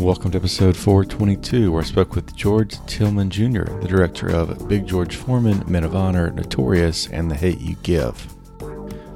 Welcome 0.00 0.30
to 0.30 0.38
episode 0.38 0.78
422, 0.78 1.70
where 1.70 1.82
I 1.82 1.84
spoke 1.84 2.14
with 2.14 2.34
George 2.34 2.82
Tillman 2.86 3.28
Jr., 3.28 3.64
the 3.64 3.86
director 3.86 4.30
of 4.30 4.66
Big 4.66 4.86
George 4.86 5.14
Foreman, 5.14 5.62
Men 5.66 5.84
of 5.84 5.94
Honor, 5.94 6.30
Notorious, 6.30 7.06
and 7.08 7.30
The 7.30 7.34
Hate 7.34 7.60
U 7.60 7.76
Give. 7.82 8.34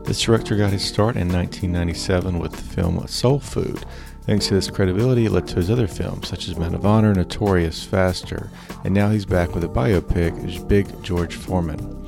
This 0.04 0.20
director 0.20 0.56
got 0.56 0.74
his 0.74 0.84
start 0.84 1.16
in 1.16 1.32
1997 1.32 2.38
with 2.38 2.52
the 2.52 2.58
film 2.58 3.04
Soul 3.06 3.40
Food. 3.40 3.86
Thanks 4.26 4.48
to 4.48 4.54
this 4.54 4.68
credibility, 4.68 5.24
it 5.24 5.32
led 5.32 5.46
to 5.48 5.56
his 5.56 5.70
other 5.70 5.86
films, 5.86 6.28
such 6.28 6.48
as 6.48 6.58
Men 6.58 6.74
of 6.74 6.84
Honor, 6.84 7.14
Notorious, 7.14 7.82
Faster, 7.82 8.50
and 8.84 8.92
now 8.92 9.08
he's 9.08 9.24
back 9.24 9.54
with 9.54 9.64
a 9.64 9.68
biopic 9.68 10.68
Big 10.68 11.02
George 11.02 11.34
Foreman. 11.34 12.06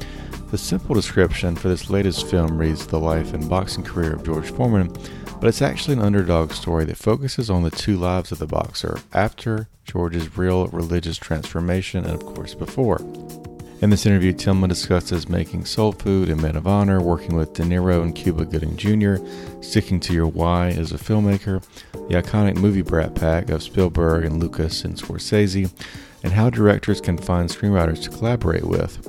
The 0.51 0.59
simple 0.59 0.95
description 0.95 1.57
for 1.57 1.69
this 1.69 1.89
latest 1.89 2.29
film 2.29 2.59
reads 2.59 2.87
the 2.87 3.01
life 3.01 3.33
and 3.33 3.49
boxing 3.49 3.85
career 3.85 4.13
of 4.13 4.23
George 4.23 4.51
Foreman, 4.51 4.95
but 5.41 5.49
it's 5.49 5.63
actually 5.63 5.95
an 5.95 6.03
underdog 6.03 6.53
story 6.53 6.85
that 6.85 6.97
focuses 6.97 7.51
on 7.51 7.63
the 7.63 7.71
two 7.71 7.97
lives 7.97 8.33
of 8.33 8.39
the 8.39 8.47
boxer 8.47 9.01
after 9.13 9.69
George's 9.85 10.37
real 10.37 10.67
religious 10.69 11.17
transformation 11.17 12.05
and, 12.05 12.15
of 12.15 12.27
course, 12.35 12.55
before. 12.55 13.01
In 13.83 13.91
this 13.91 14.07
interview, 14.07 14.33
Tillman 14.33 14.71
discusses 14.71 15.29
making 15.29 15.67
soul 15.67 15.93
food 15.93 16.31
and 16.31 16.41
Men 16.41 16.57
of 16.57 16.67
Honor, 16.67 16.99
working 17.03 17.37
with 17.37 17.53
De 17.53 17.63
Niro 17.63 18.03
and 18.03 18.15
Cuba 18.15 18.47
Gooding 18.47 18.75
Jr., 18.77 19.17
sticking 19.61 20.01
to 20.01 20.15
your 20.15 20.27
why 20.27 20.69
as 20.69 20.93
a 20.93 20.99
filmmaker, 20.99 21.63
the 21.93 22.15
iconic 22.15 22.57
movie 22.57 22.81
Brat 22.81 23.15
Pack 23.15 23.51
of 23.51 23.63
Spielberg 23.63 24.25
and 24.25 24.41
Lucas 24.41 24.83
and 24.85 24.97
Scorsese, 24.97 25.71
and 26.23 26.33
how 26.33 26.49
directors 26.49 27.03
can 27.03 27.19
find 27.19 27.51
screenwriters 27.51 28.03
to 28.05 28.11
collaborate 28.11 28.65
with. 28.65 29.07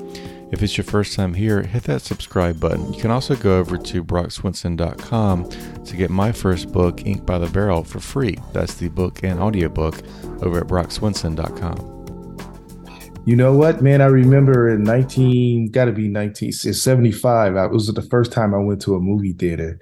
If 0.49 0.63
it's 0.63 0.77
your 0.77 0.85
first 0.85 1.13
time 1.13 1.33
here, 1.33 1.61
hit 1.61 1.83
that 1.83 2.01
subscribe 2.01 2.59
button. 2.59 2.93
You 2.93 3.01
can 3.01 3.11
also 3.11 3.35
go 3.35 3.59
over 3.59 3.77
to 3.77 4.03
brockswinson.com 4.03 5.49
to 5.83 5.95
get 5.97 6.09
my 6.09 6.31
first 6.31 6.71
book, 6.71 7.05
Ink 7.05 7.25
by 7.25 7.37
the 7.37 7.47
Barrel, 7.47 7.83
for 7.83 7.99
free. 7.99 8.37
That's 8.53 8.75
the 8.75 8.87
book 8.87 9.23
and 9.23 9.39
audiobook 9.41 9.95
over 10.41 10.59
at 10.59 10.67
brockswinson.com. 10.67 11.95
You 13.25 13.35
know 13.35 13.53
what, 13.53 13.81
man? 13.81 14.01
I 14.01 14.05
remember 14.05 14.69
in 14.69 14.83
19, 14.83 15.71
got 15.71 15.85
to 15.85 15.91
be 15.91 16.03
1975. 16.03 17.57
I, 17.57 17.65
it 17.65 17.71
was 17.71 17.87
the 17.87 18.01
first 18.03 18.31
time 18.31 18.55
I 18.55 18.59
went 18.59 18.81
to 18.83 18.95
a 18.95 19.01
movie 19.01 19.33
theater. 19.33 19.77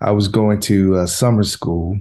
I 0.00 0.12
was 0.12 0.28
going 0.28 0.60
to 0.60 0.98
uh, 0.98 1.06
summer 1.06 1.42
school 1.42 1.98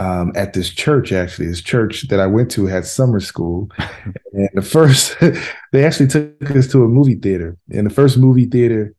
um, 0.00 0.32
at 0.34 0.52
this 0.52 0.70
church, 0.70 1.12
actually. 1.12 1.46
This 1.46 1.60
church 1.60 2.08
that 2.08 2.20
I 2.20 2.26
went 2.26 2.50
to 2.52 2.66
had 2.66 2.86
summer 2.86 3.20
school. 3.20 3.70
and 4.32 4.48
the 4.54 4.62
first, 4.62 5.16
they 5.72 5.84
actually 5.84 6.08
took 6.08 6.50
us 6.50 6.66
to 6.68 6.84
a 6.84 6.88
movie 6.88 7.16
theater. 7.16 7.56
And 7.70 7.86
the 7.86 7.94
first 7.94 8.16
movie 8.16 8.46
theater 8.46 8.94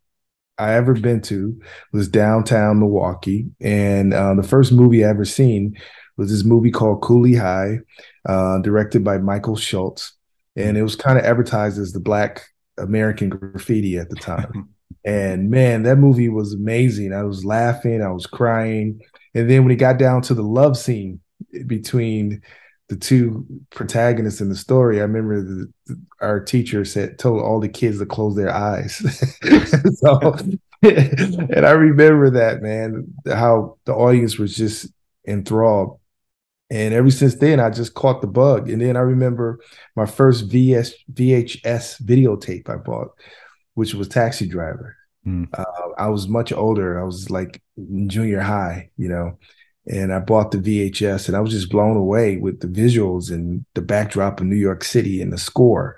I 0.57 0.73
ever 0.73 0.93
been 0.93 1.21
to 1.23 1.59
was 1.91 2.07
downtown 2.07 2.79
Milwaukee. 2.79 3.47
And 3.59 4.13
uh, 4.13 4.35
the 4.35 4.43
first 4.43 4.71
movie 4.71 5.03
I 5.03 5.09
ever 5.09 5.25
seen 5.25 5.75
was 6.17 6.29
this 6.29 6.43
movie 6.43 6.71
called 6.71 7.01
Cooley 7.01 7.35
High, 7.35 7.79
uh, 8.27 8.59
directed 8.59 9.03
by 9.03 9.17
Michael 9.17 9.55
Schultz 9.55 10.13
and 10.55 10.77
it 10.77 10.83
was 10.83 10.95
kind 10.95 11.17
of 11.17 11.25
advertised 11.25 11.79
as 11.79 11.93
the 11.93 11.99
black 11.99 12.45
American 12.77 13.29
graffiti 13.29 13.97
at 13.97 14.09
the 14.09 14.15
time. 14.15 14.69
and 15.05 15.49
man, 15.49 15.83
that 15.83 15.97
movie 15.97 16.29
was 16.29 16.53
amazing. 16.53 17.13
I 17.13 17.23
was 17.23 17.45
laughing, 17.45 18.01
I 18.01 18.11
was 18.11 18.25
crying. 18.25 19.01
And 19.33 19.49
then 19.49 19.63
when 19.63 19.71
it 19.71 19.77
got 19.77 19.97
down 19.97 20.21
to 20.23 20.33
the 20.33 20.43
love 20.43 20.77
scene 20.77 21.21
between 21.65 22.41
the 22.89 22.95
two 22.97 23.45
protagonists 23.69 24.41
in 24.41 24.49
the 24.49 24.55
story, 24.55 24.99
I 24.99 25.03
remember 25.03 25.41
the, 25.41 25.71
the, 25.87 26.01
our 26.19 26.39
teacher 26.41 26.83
said 26.83 27.17
told 27.17 27.41
all 27.41 27.59
the 27.59 27.69
kids 27.69 27.99
to 27.99 28.05
close 28.05 28.35
their 28.35 28.53
eyes. 28.53 28.95
so 29.99 30.35
and 30.83 31.65
I 31.65 31.71
remember 31.71 32.31
that, 32.31 32.61
man, 32.61 33.13
how 33.27 33.77
the 33.85 33.93
audience 33.93 34.37
was 34.39 34.55
just 34.55 34.91
enthralled. 35.27 35.99
And 36.71 36.93
ever 36.93 37.11
since 37.11 37.35
then, 37.35 37.59
I 37.59 37.69
just 37.69 37.93
caught 37.93 38.21
the 38.21 38.27
bug. 38.27 38.69
And 38.69 38.81
then 38.81 38.97
I 38.97 39.01
remember 39.01 39.59
my 39.95 40.05
first 40.05 40.49
VS, 40.49 40.93
VHS 41.13 42.01
videotape 42.01 42.69
I 42.69 42.77
bought, 42.77 43.09
which 43.75 43.93
was 43.93 44.07
Taxi 44.07 44.47
Driver. 44.47 44.95
Mm. 45.25 45.47
Uh, 45.53 45.65
I 45.97 46.07
was 46.09 46.27
much 46.27 46.51
older. 46.51 46.99
I 46.99 47.03
was 47.03 47.29
like 47.29 47.61
junior 48.07 48.39
high, 48.39 48.89
you 48.97 49.09
know, 49.09 49.37
and 49.87 50.13
I 50.13 50.19
bought 50.19 50.51
the 50.51 50.57
VHS 50.57 51.27
and 51.27 51.37
I 51.37 51.41
was 51.41 51.51
just 51.51 51.69
blown 51.69 51.97
away 51.97 52.37
with 52.37 52.59
the 52.59 52.67
visuals 52.67 53.31
and 53.31 53.65
the 53.73 53.81
backdrop 53.81 54.39
of 54.39 54.47
New 54.47 54.55
York 54.55 54.83
City 54.83 55.21
and 55.21 55.31
the 55.31 55.37
score. 55.37 55.97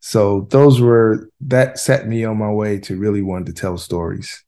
So 0.00 0.46
those 0.50 0.80
were 0.80 1.30
that 1.42 1.78
set 1.78 2.06
me 2.06 2.24
on 2.24 2.38
my 2.38 2.50
way 2.50 2.78
to 2.80 2.96
really 2.96 3.22
wanting 3.22 3.46
to 3.46 3.52
tell 3.52 3.78
stories. 3.78 4.44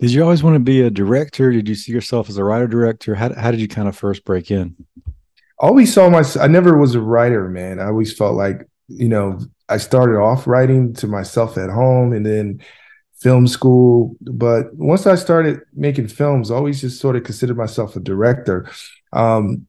Did 0.00 0.10
you 0.10 0.22
always 0.22 0.42
want 0.42 0.54
to 0.56 0.60
be 0.60 0.82
a 0.82 0.90
director? 0.90 1.52
Did 1.52 1.68
you 1.68 1.74
see 1.74 1.92
yourself 1.92 2.28
as 2.28 2.36
a 2.36 2.44
writer 2.44 2.66
director? 2.66 3.14
How, 3.14 3.32
how 3.32 3.50
did 3.50 3.60
you 3.60 3.68
kind 3.68 3.88
of 3.88 3.96
first 3.96 4.24
break 4.24 4.50
in? 4.50 4.76
Always 5.58 5.94
saw 5.94 6.10
myself, 6.10 6.44
I 6.44 6.48
never 6.48 6.76
was 6.76 6.94
a 6.94 7.00
writer, 7.00 7.48
man. 7.48 7.78
I 7.78 7.86
always 7.86 8.14
felt 8.14 8.34
like, 8.34 8.68
you 8.88 9.08
know, 9.08 9.38
I 9.68 9.78
started 9.78 10.18
off 10.18 10.46
writing 10.46 10.92
to 10.94 11.06
myself 11.06 11.56
at 11.56 11.70
home 11.70 12.12
and 12.12 12.26
then 12.26 12.60
film 13.24 13.46
school. 13.46 14.14
But 14.20 14.74
once 14.74 15.06
I 15.06 15.14
started 15.14 15.62
making 15.72 16.08
films, 16.08 16.50
I 16.50 16.56
always 16.56 16.82
just 16.82 17.00
sort 17.00 17.16
of 17.16 17.24
considered 17.24 17.56
myself 17.56 17.96
a 17.96 18.00
director. 18.00 18.68
Um, 19.14 19.66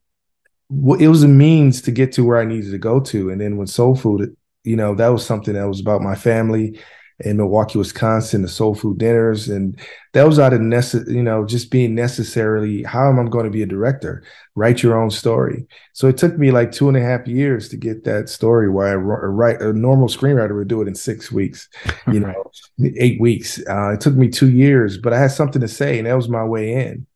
it 0.99 1.07
was 1.07 1.23
a 1.23 1.29
means 1.29 1.81
to 1.83 1.91
get 1.91 2.11
to 2.13 2.25
where 2.25 2.37
I 2.37 2.43
needed 2.43 2.71
to 2.71 2.77
go 2.77 2.99
to. 2.99 3.29
And 3.29 3.39
then 3.39 3.55
when 3.55 3.67
Soul 3.67 3.95
Food, 3.95 4.35
you 4.65 4.75
know, 4.75 4.93
that 4.95 5.07
was 5.07 5.25
something 5.25 5.53
that 5.53 5.69
was 5.69 5.79
about 5.79 6.01
my 6.01 6.15
family 6.15 6.77
in 7.21 7.37
Milwaukee, 7.37 7.77
Wisconsin, 7.77 8.41
the 8.41 8.47
soul 8.47 8.75
food 8.75 8.97
dinners, 8.97 9.47
and 9.47 9.79
that 10.13 10.27
was 10.27 10.37
out 10.37 10.53
of 10.53 10.59
necess- 10.59 11.09
you 11.09 11.23
know 11.23 11.45
just 11.45 11.71
being 11.71 11.95
necessarily 11.95 12.83
how 12.83 13.09
am 13.09 13.19
I 13.19 13.29
going 13.29 13.45
to 13.45 13.51
be 13.51 13.63
a 13.63 13.67
director? 13.67 14.23
Write 14.55 14.83
your 14.83 15.01
own 15.01 15.09
story. 15.09 15.65
So 15.93 16.07
it 16.07 16.17
took 16.17 16.37
me 16.37 16.51
like 16.51 16.71
two 16.71 16.89
and 16.89 16.97
a 16.97 17.01
half 17.01 17.25
years 17.25 17.69
to 17.69 17.77
get 17.77 18.03
that 18.03 18.27
story. 18.27 18.69
Where 18.69 18.87
I 18.87 18.95
write 18.95 19.61
a 19.61 19.71
normal 19.71 20.09
screenwriter 20.09 20.55
would 20.55 20.67
do 20.67 20.81
it 20.81 20.87
in 20.87 20.95
six 20.95 21.31
weeks, 21.31 21.69
you 22.11 22.19
know, 22.19 22.51
eight 22.97 23.19
weeks. 23.21 23.59
Uh, 23.69 23.93
it 23.93 24.01
took 24.01 24.15
me 24.15 24.29
two 24.29 24.49
years, 24.49 24.97
but 24.97 25.13
I 25.13 25.19
had 25.19 25.31
something 25.31 25.61
to 25.61 25.67
say, 25.67 25.97
and 25.97 26.07
that 26.07 26.15
was 26.15 26.29
my 26.29 26.43
way 26.43 26.73
in. 26.73 27.07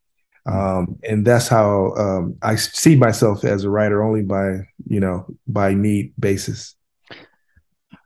Um, 0.46 0.98
and 1.04 1.26
that's 1.26 1.48
how 1.48 1.94
um, 1.96 2.36
I 2.42 2.56
see 2.56 2.96
myself 2.96 3.44
as 3.44 3.66
a 3.66 3.70
writer 3.70 4.02
only 4.02 4.22
by 4.24 4.62
you 4.88 5.00
know 5.00 5.28
by 5.48 5.74
need 5.74 6.14
basis. 6.18 6.76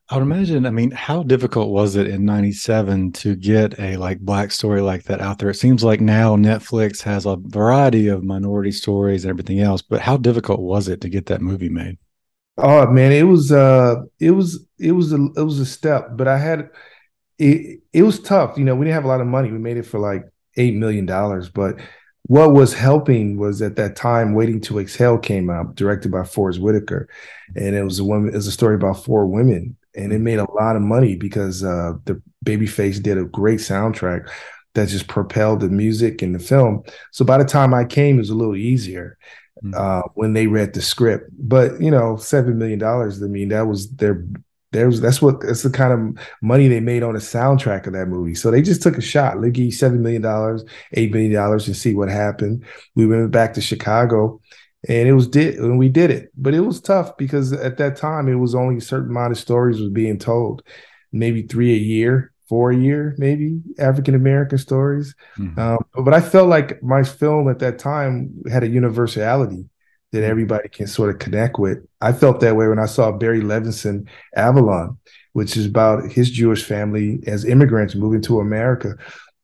I 0.09 0.15
would 0.15 0.23
imagine. 0.23 0.65
I 0.65 0.69
mean, 0.69 0.91
how 0.91 1.23
difficult 1.23 1.69
was 1.69 1.95
it 1.95 2.07
in 2.07 2.25
'97 2.25 3.13
to 3.13 3.35
get 3.35 3.79
a 3.79 3.97
like 3.97 4.19
black 4.19 4.51
story 4.51 4.81
like 4.81 5.03
that 5.03 5.21
out 5.21 5.39
there? 5.39 5.49
It 5.49 5.55
seems 5.55 5.83
like 5.83 6.01
now 6.01 6.35
Netflix 6.35 7.01
has 7.03 7.25
a 7.25 7.37
variety 7.39 8.09
of 8.09 8.23
minority 8.23 8.71
stories 8.71 9.23
and 9.23 9.29
everything 9.29 9.59
else, 9.59 9.81
but 9.81 10.01
how 10.01 10.17
difficult 10.17 10.59
was 10.59 10.87
it 10.87 11.01
to 11.01 11.09
get 11.09 11.27
that 11.27 11.41
movie 11.41 11.69
made? 11.69 11.97
Oh 12.57 12.85
man, 12.87 13.11
it 13.11 13.23
was 13.23 13.51
uh, 13.51 13.95
it 14.19 14.31
was 14.31 14.65
it 14.77 14.91
was 14.91 15.13
a 15.13 15.27
it 15.37 15.43
was 15.43 15.59
a 15.59 15.65
step, 15.65 16.09
but 16.15 16.27
I 16.27 16.37
had 16.37 16.69
it. 17.39 17.81
It 17.93 18.03
was 18.03 18.19
tough. 18.19 18.57
You 18.57 18.65
know, 18.65 18.75
we 18.75 18.85
didn't 18.85 18.95
have 18.95 19.05
a 19.05 19.07
lot 19.07 19.21
of 19.21 19.27
money. 19.27 19.51
We 19.51 19.57
made 19.57 19.77
it 19.77 19.83
for 19.85 19.99
like 19.99 20.23
eight 20.57 20.75
million 20.75 21.05
dollars, 21.05 21.49
but 21.49 21.77
what 22.27 22.53
was 22.53 22.73
helping 22.73 23.37
was 23.37 23.61
at 23.61 23.75
that 23.77 23.95
time 23.95 24.33
waiting 24.33 24.61
to 24.61 24.79
exhale 24.79 25.17
came 25.17 25.49
out 25.49 25.75
directed 25.75 26.11
by 26.11 26.23
forrest 26.23 26.59
whitaker 26.61 27.09
and 27.55 27.75
it 27.75 27.83
was 27.83 27.99
a 27.99 28.03
woman 28.03 28.29
it 28.29 28.35
was 28.35 28.47
a 28.47 28.51
story 28.51 28.75
about 28.75 29.03
four 29.03 29.25
women 29.27 29.75
and 29.95 30.11
it 30.11 30.19
made 30.19 30.39
a 30.39 30.51
lot 30.51 30.75
of 30.75 30.81
money 30.81 31.15
because 31.15 31.63
uh, 31.63 31.93
the 32.05 32.21
Babyface 32.45 33.01
did 33.01 33.17
a 33.17 33.25
great 33.25 33.59
soundtrack 33.59 34.29
that 34.73 34.89
just 34.89 35.07
propelled 35.07 35.59
the 35.59 35.69
music 35.69 36.21
and 36.21 36.33
the 36.33 36.39
film. 36.39 36.83
So 37.11 37.23
by 37.23 37.37
the 37.37 37.45
time 37.45 37.73
I 37.73 37.85
came, 37.85 38.15
it 38.15 38.19
was 38.19 38.29
a 38.29 38.35
little 38.35 38.55
easier 38.55 39.17
mm-hmm. 39.63 39.73
uh, 39.75 40.09
when 40.15 40.33
they 40.33 40.47
read 40.47 40.73
the 40.73 40.81
script. 40.81 41.29
But 41.37 41.79
you 41.81 41.91
know, 41.91 42.17
seven 42.17 42.57
million 42.57 42.79
dollars. 42.79 43.21
I 43.21 43.27
mean, 43.27 43.49
that 43.49 43.67
was 43.67 43.89
their. 43.95 44.25
There's 44.71 44.99
that's 44.99 45.21
what 45.21 45.41
that's 45.41 45.61
the 45.61 45.69
kind 45.69 45.93
of 45.93 46.25
money 46.41 46.67
they 46.67 46.79
made 46.79 47.03
on 47.03 47.13
the 47.13 47.19
soundtrack 47.19 47.85
of 47.85 47.93
that 47.93 48.07
movie. 48.07 48.33
So 48.33 48.49
they 48.49 48.63
just 48.63 48.81
took 48.81 48.97
a 48.97 49.01
shot. 49.01 49.39
They 49.39 49.51
you 49.53 49.71
seven 49.71 50.01
million 50.01 50.23
dollars, 50.23 50.65
eight 50.93 51.11
million 51.11 51.31
dollars, 51.31 51.67
and 51.67 51.77
see 51.77 51.93
what 51.93 52.09
happened. 52.09 52.65
We 52.95 53.05
went 53.05 53.29
back 53.29 53.53
to 53.53 53.61
Chicago 53.61 54.41
and 54.87 55.07
it 55.07 55.13
was 55.13 55.27
did 55.27 55.55
and 55.55 55.77
we 55.77 55.89
did 55.89 56.11
it. 56.11 56.31
But 56.37 56.53
it 56.53 56.61
was 56.61 56.81
tough 56.81 57.17
because 57.17 57.53
at 57.53 57.77
that 57.77 57.95
time 57.95 58.27
it 58.27 58.35
was 58.35 58.55
only 58.55 58.77
a 58.77 58.81
certain 58.81 59.09
amount 59.09 59.31
of 59.31 59.37
stories 59.37 59.79
was 59.79 59.89
being 59.89 60.19
told. 60.19 60.63
Maybe 61.11 61.43
three 61.43 61.73
a 61.73 61.77
year 61.77 62.31
four 62.49 62.71
a 62.71 62.75
year 62.75 63.15
maybe 63.17 63.61
african 63.79 64.13
american 64.13 64.57
stories. 64.57 65.15
Mm-hmm. 65.37 65.57
um, 65.57 65.77
but 66.03 66.13
i 66.13 66.19
felt 66.19 66.49
like 66.49 66.83
my 66.83 67.01
film 67.01 67.47
at 67.47 67.59
that 67.59 67.79
time 67.79 68.33
had 68.51 68.63
a 68.63 68.67
universality 68.67 69.69
that 70.13 70.23
everybody 70.23 70.69
can 70.69 70.85
sort 70.87 71.09
of 71.09 71.19
connect 71.19 71.59
with. 71.59 71.79
I 71.99 72.13
felt 72.13 72.39
that 72.39 72.55
way 72.55 72.67
when 72.67 72.79
I 72.79 72.85
saw 72.85 73.11
Barry 73.11 73.41
Levinson 73.41 74.07
Avalon, 74.35 74.95
which 75.33 75.57
is 75.57 75.65
about 75.65 76.11
his 76.11 76.29
Jewish 76.29 76.63
family 76.63 77.19
as 77.25 77.43
immigrants 77.43 77.95
moving 77.95 78.21
to 78.21 78.39
America 78.39 78.95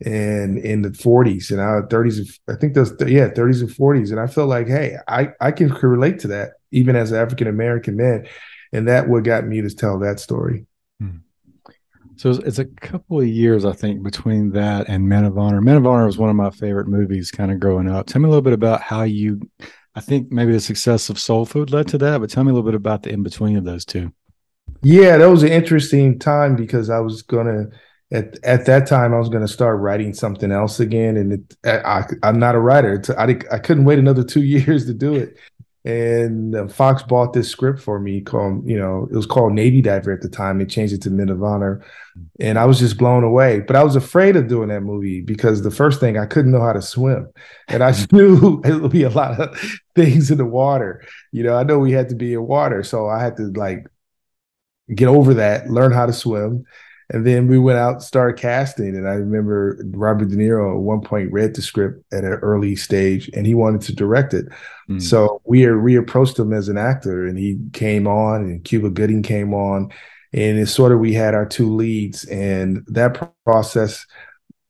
and 0.05 0.57
in 0.57 0.81
the 0.81 0.89
40s 0.89 1.51
and 1.51 1.59
our 1.59 1.85
30s 1.87 2.39
I 2.47 2.55
think 2.55 2.73
those 2.73 2.91
yeah 3.01 3.29
30s 3.29 3.61
and 3.61 3.69
40s 3.69 4.11
and 4.11 4.19
I 4.19 4.27
felt 4.27 4.47
like 4.47 4.67
hey 4.67 4.95
I 5.07 5.33
I 5.41 5.51
can 5.51 5.69
relate 5.69 6.19
to 6.19 6.29
that 6.29 6.51
even 6.71 6.95
as 6.95 7.11
an 7.11 7.19
African 7.19 7.47
American 7.47 7.97
man 7.97 8.25
and 8.71 8.87
that 8.87 9.07
what 9.07 9.23
got 9.23 9.45
me 9.45 9.61
to 9.61 9.69
tell 9.69 9.99
that 9.99 10.19
story. 10.19 10.65
Hmm. 10.99 11.17
So 12.17 12.29
it's, 12.29 12.39
it's 12.39 12.59
a 12.59 12.65
couple 12.65 13.19
of 13.19 13.27
years, 13.27 13.65
I 13.65 13.71
think, 13.71 14.03
between 14.03 14.51
that 14.51 14.89
and 14.89 15.07
Men 15.07 15.25
of 15.25 15.37
Honor. 15.37 15.61
Men 15.61 15.77
of 15.77 15.87
Honor 15.87 16.05
was 16.05 16.17
one 16.17 16.29
of 16.29 16.35
my 16.35 16.49
favorite 16.49 16.87
movies, 16.87 17.31
kind 17.31 17.51
of 17.51 17.59
growing 17.59 17.89
up. 17.89 18.07
Tell 18.07 18.21
me 18.21 18.25
a 18.25 18.29
little 18.29 18.41
bit 18.41 18.53
about 18.53 18.81
how 18.81 19.03
you. 19.03 19.49
I 19.95 20.01
think 20.01 20.31
maybe 20.31 20.51
the 20.51 20.59
success 20.59 21.09
of 21.09 21.19
Soul 21.19 21.45
Food 21.45 21.71
led 21.71 21.87
to 21.89 21.97
that, 21.99 22.19
but 22.19 22.29
tell 22.29 22.43
me 22.43 22.51
a 22.51 22.53
little 22.53 22.69
bit 22.69 22.75
about 22.75 23.03
the 23.03 23.11
in 23.11 23.23
between 23.23 23.57
of 23.57 23.63
those 23.63 23.85
two. 23.85 24.11
Yeah, 24.83 25.17
that 25.17 25.25
was 25.25 25.43
an 25.43 25.49
interesting 25.49 26.19
time 26.19 26.55
because 26.55 26.89
I 26.89 26.99
was 26.99 27.21
gonna 27.21 27.67
at 28.11 28.43
at 28.43 28.65
that 28.65 28.87
time 28.87 29.13
I 29.13 29.19
was 29.19 29.29
gonna 29.29 29.47
start 29.47 29.79
writing 29.79 30.13
something 30.13 30.51
else 30.51 30.79
again, 30.79 31.17
and 31.17 31.33
it, 31.33 31.57
I, 31.63 32.05
am 32.23 32.39
not 32.39 32.55
a 32.55 32.59
writer. 32.59 33.01
I 33.17 33.39
I 33.51 33.59
couldn't 33.59 33.85
wait 33.85 33.99
another 33.99 34.23
two 34.23 34.43
years 34.43 34.85
to 34.85 34.93
do 34.93 35.15
it 35.15 35.37
and 35.85 36.55
uh, 36.55 36.67
Fox 36.67 37.03
bought 37.03 37.31
this 37.31 37.49
script 37.49 37.79
for 37.79 37.99
me 37.99 38.19
called, 38.19 38.67
you 38.67 38.77
know, 38.77 39.07
it 39.09 39.15
was 39.15 39.25
called 39.25 39.53
Navy 39.53 39.81
Diver 39.81 40.11
at 40.11 40.21
the 40.21 40.27
time. 40.27 40.59
They 40.59 40.65
changed 40.65 40.93
it 40.93 41.01
to 41.03 41.09
Men 41.09 41.29
of 41.29 41.41
Honor, 41.41 41.85
and 42.39 42.59
I 42.59 42.65
was 42.65 42.79
just 42.79 42.97
blown 42.97 43.23
away. 43.23 43.61
But 43.61 43.77
I 43.77 43.83
was 43.83 43.95
afraid 43.95 44.35
of 44.35 44.49
doing 44.49 44.67
that 44.69 44.81
movie 44.81 45.21
because 45.21 45.61
the 45.61 45.71
first 45.71 46.01
thing 46.01 46.17
I 46.17 46.25
couldn't 46.25 46.51
know 46.51 46.61
how 46.61 46.73
to 46.73 46.81
swim, 46.81 47.29
and 47.69 47.81
I 47.81 47.93
knew 48.11 48.61
it 48.65 48.81
would 48.81 48.91
be 48.91 49.03
a 49.03 49.09
lot 49.09 49.39
of 49.39 49.57
things 49.95 50.31
in 50.31 50.37
the 50.37 50.45
water. 50.45 51.01
You 51.31 51.43
know, 51.43 51.55
I 51.55 51.63
know 51.63 51.79
we 51.79 51.93
had 51.93 52.09
to 52.09 52.15
be 52.15 52.33
in 52.33 52.45
water, 52.45 52.83
so 52.83 53.07
I 53.07 53.21
had 53.21 53.37
to 53.37 53.43
like 53.55 53.87
get 54.93 55.07
over 55.07 55.35
that, 55.35 55.69
learn 55.69 55.93
how 55.93 56.05
to 56.05 56.13
swim, 56.13 56.65
and 57.11 57.25
then 57.25 57.47
we 57.47 57.57
went 57.57 57.79
out, 57.79 58.03
started 58.03 58.39
casting. 58.39 58.95
And 58.95 59.07
I 59.07 59.13
remember 59.13 59.79
Robert 59.91 60.29
De 60.29 60.35
Niro 60.35 60.75
at 60.75 60.81
one 60.81 61.01
point 61.01 61.31
read 61.31 61.55
the 61.55 61.61
script 61.61 62.03
at 62.13 62.23
an 62.23 62.33
early 62.33 62.75
stage 62.75 63.29
and 63.33 63.47
he 63.47 63.55
wanted 63.55 63.81
to 63.81 63.95
direct 63.95 64.33
it. 64.35 64.45
Mm. 64.89 65.01
So 65.01 65.41
we 65.43 65.61
reapproached 65.61 66.37
him 66.37 66.53
as 66.53 66.69
an 66.69 66.77
actor 66.77 67.25
and 67.25 67.37
he 67.37 67.59
came 67.73 68.07
on 68.07 68.43
and 68.43 68.63
Cuba 68.63 68.91
Gooding 68.91 69.23
came 69.23 69.55
on. 69.55 69.91
And 70.33 70.59
it's 70.59 70.71
sort 70.71 70.91
of 70.91 70.99
we 70.99 71.13
had 71.13 71.33
our 71.33 71.47
two 71.47 71.73
leads. 71.73 72.25
And 72.25 72.83
that 72.87 73.33
process 73.43 74.05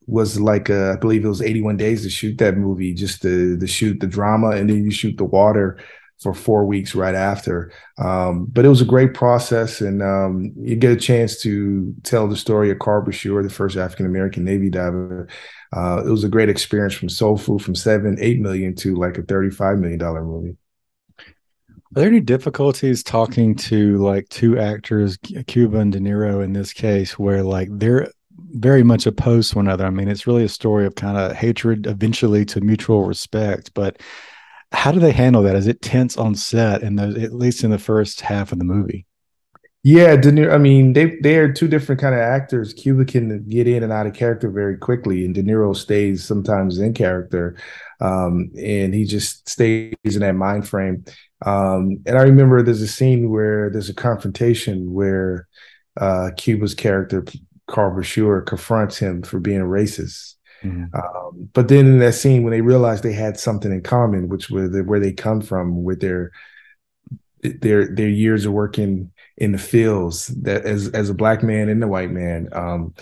was 0.07 0.39
like 0.39 0.69
uh, 0.69 0.93
I 0.93 0.95
believe 0.95 1.25
it 1.25 1.29
was 1.29 1.41
81 1.41 1.75
days 1.75 2.03
to 2.03 2.09
shoot 2.09 2.37
that 2.37 2.57
movie, 2.57 2.93
just 2.93 3.21
to, 3.23 3.59
to 3.59 3.67
shoot 3.67 3.99
the 3.99 4.07
drama 4.07 4.51
and 4.51 4.69
then 4.69 4.85
you 4.85 4.91
shoot 4.91 5.17
the 5.17 5.25
water 5.25 5.77
for 6.19 6.33
four 6.33 6.65
weeks 6.65 6.95
right 6.95 7.15
after. 7.15 7.71
Um, 7.97 8.45
but 8.45 8.65
it 8.65 8.69
was 8.69 8.81
a 8.81 8.85
great 8.85 9.13
process, 9.13 9.81
and 9.81 10.01
um, 10.01 10.53
you 10.57 10.75
get 10.75 10.91
a 10.91 10.99
chance 10.99 11.41
to 11.41 11.95
tell 12.03 12.27
the 12.27 12.35
story 12.35 12.71
of 12.71 12.79
Carl 12.79 13.03
Brashear, 13.03 13.41
the 13.41 13.49
first 13.49 13.77
African 13.77 14.05
American 14.05 14.43
Navy 14.43 14.69
diver. 14.69 15.27
Uh, 15.71 16.03
it 16.05 16.09
was 16.09 16.23
a 16.23 16.29
great 16.29 16.49
experience 16.49 16.93
from 16.93 17.09
Soul 17.09 17.37
Food 17.37 17.61
from 17.61 17.75
seven, 17.75 18.17
eight 18.19 18.39
million 18.41 18.75
to 18.75 18.95
like 18.95 19.17
a 19.17 19.23
thirty-five 19.23 19.79
million 19.79 19.99
dollar 19.99 20.23
movie. 20.23 20.57
Are 21.19 22.01
there 22.01 22.07
any 22.07 22.19
difficulties 22.19 23.01
talking 23.01 23.55
to 23.55 23.97
like 23.97 24.29
two 24.29 24.59
actors, 24.59 25.17
Cuba 25.47 25.79
and 25.79 25.91
De 25.91 25.99
Niro 25.99 26.43
in 26.43 26.53
this 26.53 26.71
case, 26.71 27.17
where 27.17 27.41
like 27.41 27.69
they're 27.71 28.11
very 28.51 28.83
much 28.83 29.07
opposed 29.07 29.51
to 29.51 29.57
one 29.57 29.67
another? 29.67 29.85
I 29.85 29.89
mean, 29.89 30.07
it's 30.07 30.27
really 30.27 30.43
a 30.43 30.49
story 30.49 30.85
of 30.85 30.93
kind 30.95 31.17
of 31.17 31.35
hatred 31.35 31.87
eventually 31.87 32.45
to 32.45 32.61
mutual 32.61 33.05
respect, 33.05 33.73
but 33.73 34.01
how 34.71 34.91
do 34.91 34.99
they 34.99 35.11
handle 35.11 35.43
that? 35.43 35.55
Is 35.55 35.67
it 35.67 35.81
tense 35.81 36.17
on 36.17 36.35
set 36.35 36.83
and 36.83 36.99
at 36.99 37.33
least 37.33 37.63
in 37.63 37.71
the 37.71 37.79
first 37.79 38.21
half 38.21 38.51
of 38.51 38.59
the 38.59 38.65
movie? 38.65 39.05
Yeah, 39.81 40.17
De 40.17 40.29
Niro, 40.29 40.53
I 40.53 40.57
mean, 40.57 40.91
they 40.91 41.17
they 41.21 41.37
are 41.37 41.51
two 41.51 41.69
different 41.69 42.01
kind 42.01 42.13
of 42.13 42.19
actors. 42.19 42.73
Cuba 42.73 43.05
can 43.05 43.47
get 43.47 43.65
in 43.65 43.81
and 43.81 43.93
out 43.93 44.07
of 44.07 44.13
character 44.13 44.49
very 44.51 44.77
quickly, 44.77 45.23
and 45.23 45.33
De 45.33 45.41
Niro 45.41 45.73
stays 45.75 46.25
sometimes 46.25 46.79
in 46.79 46.93
character, 46.93 47.55
um, 48.01 48.51
and 48.57 48.93
he 48.93 49.05
just 49.05 49.47
stays 49.47 49.95
in 50.03 50.19
that 50.19 50.35
mind 50.35 50.67
frame. 50.67 51.05
Um, 51.45 52.01
and 52.05 52.17
I 52.17 52.23
remember 52.23 52.61
there's 52.61 52.81
a 52.81 52.87
scene 52.89 53.29
where 53.29 53.69
there's 53.69 53.87
a 53.87 53.93
confrontation 53.93 54.91
where 54.91 55.47
uh, 55.95 56.31
Cuba's 56.35 56.75
character 56.75 57.23
Carl 57.67 57.93
Brashear 57.93 58.41
confronts 58.41 58.97
him 58.97 59.21
for 59.21 59.39
being 59.39 59.61
racist, 59.61 60.35
Mm-hmm. 60.63 60.95
Um, 60.95 61.49
but 61.53 61.67
then 61.67 61.85
in 61.85 61.99
that 61.99 62.13
scene, 62.13 62.43
when 62.43 62.51
they 62.51 62.61
realized 62.61 63.03
they 63.03 63.13
had 63.13 63.39
something 63.39 63.71
in 63.71 63.81
common, 63.81 64.29
which 64.29 64.49
was 64.49 64.71
the, 64.71 64.83
where 64.83 64.99
they 64.99 65.13
come 65.13 65.41
from, 65.41 65.83
with 65.83 66.01
their 66.01 66.31
their 67.41 67.87
their 67.87 68.09
years 68.09 68.45
of 68.45 68.53
working 68.53 69.11
in 69.37 69.53
the 69.53 69.57
fields, 69.57 70.27
that 70.27 70.65
as 70.65 70.89
as 70.89 71.09
a 71.09 71.13
black 71.13 71.43
man 71.43 71.69
and 71.69 71.83
a 71.83 71.87
white 71.87 72.11
man, 72.11 72.49
um, 72.53 72.93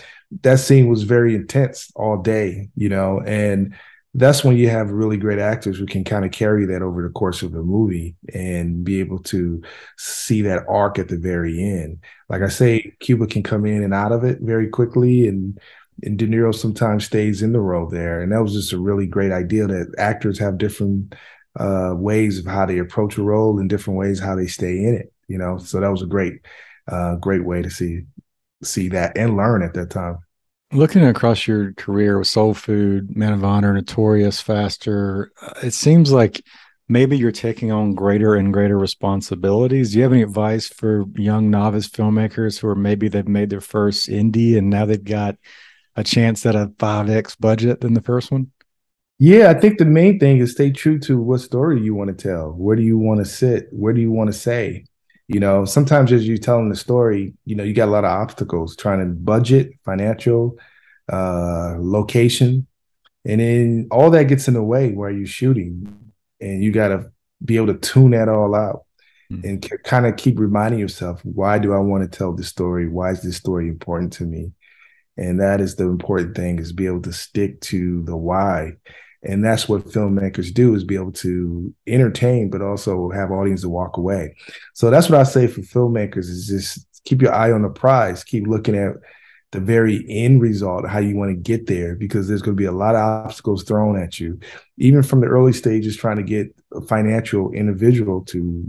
that 0.42 0.60
scene 0.60 0.88
was 0.88 1.02
very 1.02 1.34
intense 1.34 1.90
all 1.96 2.20
day, 2.20 2.68
you 2.76 2.88
know, 2.88 3.20
and 3.26 3.74
that's 4.14 4.42
when 4.42 4.56
you 4.56 4.68
have 4.68 4.90
really 4.90 5.16
great 5.16 5.38
actors 5.38 5.78
who 5.78 5.86
can 5.86 6.02
kind 6.02 6.24
of 6.24 6.32
carry 6.32 6.64
that 6.66 6.82
over 6.82 7.02
the 7.02 7.10
course 7.10 7.42
of 7.42 7.52
the 7.52 7.62
movie 7.62 8.16
and 8.32 8.82
be 8.82 9.00
able 9.00 9.18
to 9.18 9.62
see 9.96 10.42
that 10.42 10.64
arc 10.68 10.98
at 10.98 11.08
the 11.08 11.18
very 11.18 11.60
end. 11.60 11.98
Like 12.28 12.42
I 12.42 12.48
say, 12.48 12.94
Cuba 13.00 13.26
can 13.26 13.42
come 13.42 13.66
in 13.66 13.82
and 13.82 13.94
out 13.94 14.12
of 14.12 14.24
it 14.24 14.38
very 14.40 14.68
quickly 14.68 15.28
and 15.28 15.60
and 16.02 16.18
De 16.18 16.26
Niro 16.26 16.54
sometimes 16.54 17.04
stays 17.04 17.42
in 17.42 17.52
the 17.52 17.60
role 17.60 17.88
there. 17.88 18.22
And 18.22 18.32
that 18.32 18.42
was 18.42 18.52
just 18.52 18.72
a 18.72 18.78
really 18.78 19.06
great 19.06 19.32
idea 19.32 19.66
that 19.66 19.94
actors 19.98 20.38
have 20.38 20.58
different 20.58 21.14
uh, 21.58 21.92
ways 21.96 22.38
of 22.38 22.46
how 22.46 22.66
they 22.66 22.78
approach 22.78 23.18
a 23.18 23.22
role 23.22 23.58
and 23.58 23.68
different 23.68 23.98
ways 23.98 24.20
how 24.20 24.36
they 24.36 24.46
stay 24.46 24.78
in 24.78 24.94
it. 24.94 25.12
You 25.26 25.38
know, 25.38 25.58
so 25.58 25.80
that 25.80 25.90
was 25.90 26.02
a 26.02 26.06
great, 26.06 26.34
uh, 26.90 27.16
great 27.16 27.44
way 27.44 27.62
to 27.62 27.70
see 27.70 28.02
see 28.62 28.88
that 28.88 29.16
and 29.16 29.36
learn 29.36 29.62
at 29.62 29.74
that 29.74 29.90
time. 29.90 30.18
Looking 30.72 31.04
across 31.04 31.46
your 31.46 31.72
career 31.74 32.18
with 32.18 32.26
Soul 32.26 32.54
Food, 32.54 33.16
Men 33.16 33.32
of 33.32 33.44
Honor, 33.44 33.72
Notorious, 33.72 34.40
Faster, 34.40 35.32
uh, 35.40 35.54
it 35.62 35.72
seems 35.72 36.12
like 36.12 36.42
maybe 36.88 37.16
you're 37.16 37.32
taking 37.32 37.70
on 37.70 37.94
greater 37.94 38.34
and 38.34 38.52
greater 38.52 38.78
responsibilities. 38.78 39.92
Do 39.92 39.98
you 39.98 40.02
have 40.02 40.12
any 40.12 40.22
advice 40.22 40.68
for 40.68 41.04
young 41.14 41.50
novice 41.50 41.88
filmmakers 41.88 42.58
who 42.58 42.68
are 42.68 42.74
maybe 42.74 43.08
they've 43.08 43.28
made 43.28 43.50
their 43.50 43.60
first 43.60 44.08
indie 44.08 44.58
and 44.58 44.70
now 44.70 44.84
they've 44.84 45.02
got 45.02 45.36
a 45.98 46.04
chance 46.04 46.46
at 46.46 46.54
a 46.54 46.68
5x 46.78 47.36
budget 47.40 47.80
than 47.80 47.94
the 47.94 48.00
first 48.00 48.30
one? 48.30 48.52
Yeah, 49.18 49.50
I 49.50 49.54
think 49.54 49.78
the 49.78 49.84
main 49.84 50.20
thing 50.20 50.38
is 50.38 50.52
stay 50.52 50.70
true 50.70 51.00
to 51.00 51.20
what 51.20 51.40
story 51.40 51.82
you 51.82 51.92
want 51.92 52.16
to 52.16 52.28
tell. 52.28 52.52
Where 52.52 52.76
do 52.76 52.82
you 52.82 52.96
want 52.96 53.18
to 53.18 53.24
sit? 53.24 53.66
Where 53.72 53.92
do 53.92 54.00
you 54.00 54.12
want 54.12 54.28
to 54.28 54.32
say? 54.32 54.84
You 55.26 55.40
know, 55.40 55.64
sometimes 55.64 56.12
as 56.12 56.26
you're 56.26 56.38
telling 56.38 56.68
the 56.68 56.76
story, 56.76 57.34
you 57.44 57.56
know, 57.56 57.64
you 57.64 57.74
got 57.74 57.88
a 57.88 57.90
lot 57.90 58.04
of 58.04 58.12
obstacles 58.12 58.76
trying 58.76 59.00
to 59.00 59.06
budget, 59.06 59.72
financial, 59.84 60.56
uh, 61.12 61.74
location, 61.78 62.68
and 63.24 63.40
then 63.40 63.88
all 63.90 64.10
that 64.10 64.28
gets 64.28 64.46
in 64.46 64.54
the 64.54 64.62
way 64.62 64.92
while 64.92 65.10
you're 65.10 65.26
shooting, 65.26 66.12
and 66.40 66.62
you 66.62 66.70
got 66.70 66.88
to 66.88 67.10
be 67.44 67.56
able 67.56 67.66
to 67.66 67.78
tune 67.78 68.12
that 68.12 68.28
all 68.28 68.54
out 68.54 68.84
mm-hmm. 69.30 69.46
and 69.46 69.82
kind 69.82 70.06
of 70.06 70.16
keep 70.16 70.38
reminding 70.38 70.78
yourself, 70.78 71.20
why 71.24 71.58
do 71.58 71.74
I 71.74 71.78
want 71.78 72.04
to 72.04 72.18
tell 72.18 72.32
this 72.32 72.48
story? 72.48 72.88
Why 72.88 73.10
is 73.10 73.20
this 73.20 73.36
story 73.36 73.68
important 73.68 74.12
to 74.14 74.24
me? 74.24 74.52
And 75.18 75.40
that 75.40 75.60
is 75.60 75.74
the 75.74 75.84
important 75.84 76.36
thing 76.36 76.60
is 76.60 76.72
be 76.72 76.86
able 76.86 77.02
to 77.02 77.12
stick 77.12 77.60
to 77.60 78.02
the 78.04 78.16
why. 78.16 78.74
And 79.24 79.44
that's 79.44 79.68
what 79.68 79.86
filmmakers 79.86 80.54
do 80.54 80.76
is 80.76 80.84
be 80.84 80.94
able 80.94 81.12
to 81.12 81.74
entertain 81.88 82.50
but 82.50 82.62
also 82.62 83.10
have 83.10 83.32
audience 83.32 83.62
to 83.62 83.68
walk 83.68 83.96
away. 83.96 84.36
So 84.74 84.90
that's 84.90 85.10
what 85.10 85.18
i 85.18 85.24
say 85.24 85.48
for 85.48 85.60
filmmakers 85.60 86.28
is 86.28 86.46
just 86.46 87.02
keep 87.04 87.20
your 87.20 87.34
eye 87.34 87.50
on 87.50 87.62
the 87.62 87.68
prize. 87.68 88.22
Keep 88.22 88.46
looking 88.46 88.76
at 88.76 88.92
the 89.50 89.58
very 89.60 90.04
end 90.08 90.40
result 90.40 90.86
how 90.86 91.00
you 91.00 91.16
want 91.16 91.30
to 91.30 91.34
get 91.34 91.66
there 91.66 91.96
because 91.96 92.28
there's 92.28 92.42
going 92.42 92.56
to 92.56 92.60
be 92.60 92.66
a 92.66 92.72
lot 92.72 92.94
of 92.94 93.00
obstacles 93.00 93.64
thrown 93.64 93.98
at 93.98 94.20
you 94.20 94.38
even 94.76 95.02
from 95.02 95.20
the 95.20 95.26
early 95.26 95.54
stages 95.54 95.96
trying 95.96 96.18
to 96.18 96.22
get 96.22 96.54
a 96.74 96.82
financial 96.82 97.50
individual 97.52 98.20
to 98.20 98.68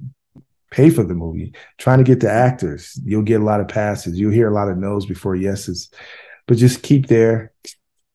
pay 0.72 0.90
for 0.90 1.04
the 1.04 1.14
movie. 1.14 1.54
Trying 1.78 1.98
to 1.98 2.04
get 2.04 2.22
the 2.22 2.32
actors 2.32 3.00
you'll 3.04 3.22
get 3.22 3.42
a 3.42 3.44
lot 3.44 3.60
of 3.60 3.68
passes. 3.68 4.18
You'll 4.18 4.32
hear 4.32 4.50
a 4.50 4.54
lot 4.54 4.70
of 4.70 4.78
no's 4.78 5.06
before 5.06 5.36
yeses 5.36 5.92
but 6.50 6.58
just 6.58 6.82
keep 6.82 7.06
there, 7.06 7.54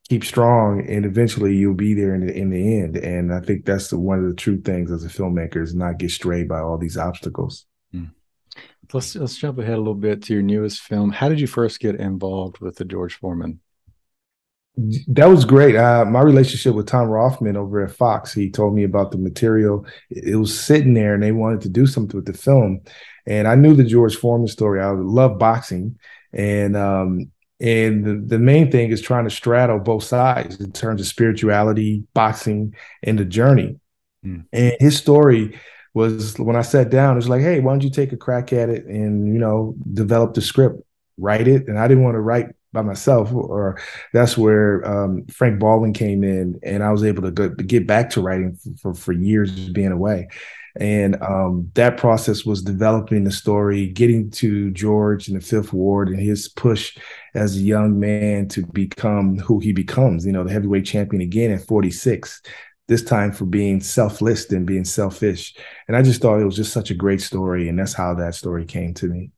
keep 0.09 0.25
strong, 0.25 0.85
and 0.88 1.07
eventually 1.07 1.55
you'll 1.55 1.73
be 1.73 1.95
there 1.95 2.17
in 2.17 2.26
the 2.26 2.37
in 2.37 2.50
the 2.50 2.81
end. 2.81 2.97
And 2.97 3.33
I 3.33 3.38
think 3.38 3.64
that's 3.64 3.91
the, 3.91 3.99
one 3.99 4.19
of 4.19 4.29
the 4.29 4.35
true 4.35 4.61
things 4.61 4.91
as 4.91 5.05
a 5.05 5.09
filmmaker 5.09 5.62
is 5.62 5.73
not 5.73 5.99
get 5.99 6.11
strayed 6.11 6.49
by 6.49 6.59
all 6.59 6.76
these 6.76 6.99
obstacles. 6.99 7.64
Hmm. 7.93 8.07
Let's 8.93 9.14
let's 9.14 9.37
jump 9.37 9.61
ahead 9.61 9.75
a 9.75 9.79
little 9.79 9.95
bit 9.95 10.25
to 10.25 10.35
your 10.35 10.43
newest 10.43 10.81
film. 10.81 11.12
How 11.12 11.29
did 11.29 11.38
you 11.38 11.47
first 11.47 11.79
get 11.79 11.95
involved 11.95 12.59
with 12.59 12.75
the 12.75 12.85
George 12.85 13.14
Foreman? 13.14 13.61
That 15.07 15.26
was 15.26 15.45
great. 15.45 15.76
Uh, 15.76 16.05
my 16.05 16.21
relationship 16.21 16.75
with 16.75 16.88
Tom 16.88 17.07
Rothman 17.07 17.57
over 17.57 17.85
at 17.85 17.93
Fox, 17.93 18.35
he 18.35 18.50
told 18.50 18.75
me 18.75 18.83
about 18.83 19.12
the 19.12 19.19
material. 19.19 19.87
It 20.11 20.35
was 20.35 20.59
sitting 20.61 20.95
there, 20.95 21.14
and 21.14 21.23
they 21.23 21.31
wanted 21.31 21.61
to 21.61 21.69
do 21.69 21.87
something 21.87 22.19
with 22.19 22.26
the 22.26 22.37
film. 22.37 22.81
And 23.26 23.47
I 23.47 23.55
knew 23.55 23.75
the 23.75 23.85
George 23.85 24.17
Foreman 24.17 24.49
story. 24.49 24.83
I 24.83 24.91
love 24.91 25.38
boxing, 25.38 26.00
and 26.33 26.76
um, 26.76 27.31
and 27.64 28.04
the, 28.04 28.37
the 28.37 28.38
main 28.38 28.71
thing 28.71 28.90
is 28.90 29.00
trying 29.00 29.25
to 29.25 29.30
straddle 29.30 29.78
both 29.78 30.04
sides 30.04 30.61
in 30.61 30.71
terms 30.71 31.00
of 31.00 31.06
spirituality, 31.06 32.04
boxing, 32.12 32.75
and 33.02 33.18
the 33.18 33.25
journey. 33.25 33.80
Mm. 34.23 34.44
And 34.52 34.76
his 34.80 34.99
story 34.99 35.59
was 35.94 36.38
when 36.38 36.56
I 36.56 36.61
sat 36.62 36.90
down, 36.90 37.14
it 37.14 37.16
was 37.16 37.28
like, 37.30 37.40
hey, 37.40 37.61
why 37.61 37.73
don't 37.73 37.83
you 37.83 37.88
take 37.88 38.12
a 38.12 38.18
crack 38.18 38.52
at 38.52 38.68
it 38.68 38.85
and 38.85 39.33
you 39.33 39.38
know 39.38 39.75
develop 39.94 40.35
the 40.35 40.42
script, 40.42 40.78
write 41.16 41.49
it, 41.49 41.66
and 41.66 41.78
I 41.78 41.88
didn't 41.88 42.04
want 42.04 42.16
to 42.16 42.21
write 42.21 42.49
by 42.75 42.83
myself, 42.83 43.33
or 43.33 43.80
that's 44.12 44.37
where 44.37 44.87
um, 44.87 45.25
Frank 45.28 45.59
Baldwin 45.59 45.94
came 45.94 46.23
in, 46.23 46.61
and 46.62 46.83
I 46.83 46.92
was 46.92 47.02
able 47.02 47.23
to, 47.23 47.30
go, 47.30 47.49
to 47.49 47.64
get 47.64 47.87
back 47.87 48.11
to 48.11 48.21
writing 48.21 48.56
for, 48.56 48.75
for, 48.76 48.94
for 48.94 49.12
years 49.12 49.71
being 49.71 49.92
away. 49.92 50.28
And 50.76 51.23
um, 51.23 51.71
that 51.75 51.97
process 51.97 52.45
was 52.45 52.62
developing 52.62 53.23
the 53.23 53.31
story, 53.31 53.87
getting 53.87 54.31
to 54.33 54.71
George 54.73 55.28
in 55.28 55.35
the 55.35 55.40
Fifth 55.40 55.73
Ward 55.73 56.09
and 56.09 56.19
his 56.19 56.49
push 56.49 56.99
as 57.35 57.57
a 57.57 57.61
young 57.61 58.00
man 58.00 58.49
to 58.49 58.66
become 58.66 59.38
who 59.38 59.61
he 59.61 59.73
becomes, 59.73 60.26
you 60.26 60.33
know, 60.33 60.43
the 60.43 60.52
heavyweight 60.52 60.85
champion 60.85 61.23
again 61.23 61.52
at 61.52 61.66
46, 61.66 62.43
this 62.88 63.04
time 63.04 63.31
for 63.31 63.45
being 63.45 63.81
selfless 63.81 64.50
and 64.50 64.66
being 64.66 64.85
selfish. 64.85 65.54
And 65.87 65.97
I 65.97 66.02
just 66.02 66.21
thought 66.21 66.40
it 66.40 66.45
was 66.45 66.57
just 66.57 66.73
such 66.73 66.90
a 66.90 66.95
great 66.95 67.21
story. 67.21 67.69
And 67.69 67.78
that's 67.78 67.95
how 67.95 68.14
that 68.14 68.35
story 68.35 68.64
came 68.64 68.95
to 68.95 69.07
me. 69.07 69.31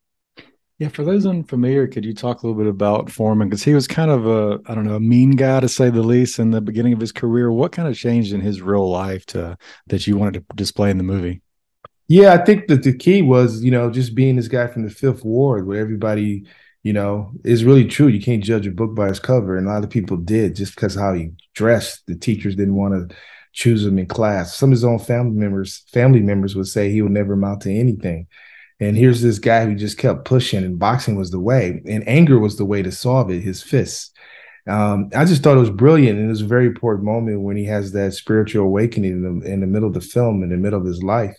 Yeah, 0.78 0.88
for 0.88 1.04
those 1.04 1.24
unfamiliar, 1.24 1.86
could 1.86 2.04
you 2.04 2.12
talk 2.12 2.42
a 2.42 2.46
little 2.46 2.62
bit 2.62 2.68
about 2.68 3.10
Foreman? 3.10 3.48
Because 3.48 3.64
he 3.64 3.72
was 3.72 3.88
kind 3.88 4.10
of 4.10 4.26
a, 4.26 4.60
I 4.66 4.74
don't 4.74 4.84
know, 4.84 4.96
a 4.96 5.00
mean 5.00 5.30
guy 5.30 5.60
to 5.60 5.68
say 5.68 5.88
the 5.88 6.02
least 6.02 6.38
in 6.38 6.50
the 6.50 6.60
beginning 6.60 6.92
of 6.92 7.00
his 7.00 7.12
career. 7.12 7.50
What 7.50 7.72
kind 7.72 7.88
of 7.88 7.96
changed 7.96 8.34
in 8.34 8.42
his 8.42 8.60
real 8.60 8.90
life 8.90 9.24
to 9.26 9.56
that 9.86 10.06
you 10.06 10.18
wanted 10.18 10.34
to 10.34 10.54
display 10.54 10.90
in 10.90 10.98
the 10.98 11.02
movie? 11.02 11.40
Yeah, 12.08 12.34
I 12.34 12.44
think 12.44 12.68
that 12.68 12.82
the 12.82 12.94
key 12.94 13.22
was, 13.22 13.64
you 13.64 13.70
know, 13.70 13.90
just 13.90 14.14
being 14.14 14.36
this 14.36 14.48
guy 14.48 14.66
from 14.66 14.84
the 14.84 14.90
Fifth 14.90 15.24
Ward, 15.24 15.66
where 15.66 15.80
everybody, 15.80 16.44
you 16.82 16.92
know, 16.92 17.32
is 17.42 17.64
really 17.64 17.86
true. 17.86 18.08
You 18.08 18.20
can't 18.20 18.44
judge 18.44 18.66
a 18.66 18.70
book 18.70 18.94
by 18.94 19.08
its 19.08 19.18
cover, 19.18 19.56
and 19.56 19.66
a 19.66 19.70
lot 19.70 19.82
of 19.82 19.88
people 19.88 20.18
did 20.18 20.56
just 20.56 20.74
because 20.74 20.94
how 20.94 21.14
he 21.14 21.30
dressed. 21.54 22.06
The 22.06 22.16
teachers 22.16 22.54
didn't 22.54 22.76
want 22.76 23.10
to 23.10 23.16
choose 23.54 23.84
him 23.86 23.98
in 23.98 24.06
class. 24.06 24.54
Some 24.54 24.68
of 24.68 24.72
his 24.72 24.84
own 24.84 24.98
family 24.98 25.38
members, 25.38 25.84
family 25.90 26.20
members 26.20 26.54
would 26.54 26.68
say 26.68 26.90
he 26.90 27.00
would 27.00 27.12
never 27.12 27.32
amount 27.32 27.62
to 27.62 27.72
anything. 27.72 28.26
And 28.78 28.96
here's 28.96 29.22
this 29.22 29.38
guy 29.38 29.64
who 29.64 29.74
just 29.74 29.98
kept 29.98 30.26
pushing, 30.26 30.62
and 30.62 30.78
boxing 30.78 31.16
was 31.16 31.30
the 31.30 31.40
way, 31.40 31.82
and 31.86 32.06
anger 32.06 32.38
was 32.38 32.56
the 32.56 32.64
way 32.64 32.82
to 32.82 32.92
solve 32.92 33.30
it. 33.30 33.42
His 33.42 33.62
fists. 33.62 34.10
Um, 34.68 35.10
I 35.14 35.24
just 35.24 35.42
thought 35.42 35.56
it 35.56 35.60
was 35.60 35.70
brilliant, 35.70 36.18
and 36.18 36.26
it 36.26 36.30
was 36.30 36.42
a 36.42 36.46
very 36.46 36.66
important 36.66 37.04
moment 37.04 37.42
when 37.42 37.56
he 37.56 37.64
has 37.66 37.92
that 37.92 38.14
spiritual 38.14 38.64
awakening 38.64 39.12
in 39.12 39.40
the, 39.40 39.50
in 39.50 39.60
the 39.60 39.66
middle 39.66 39.88
of 39.88 39.94
the 39.94 40.00
film, 40.00 40.42
in 40.42 40.50
the 40.50 40.56
middle 40.56 40.80
of 40.80 40.86
his 40.86 41.02
life, 41.02 41.36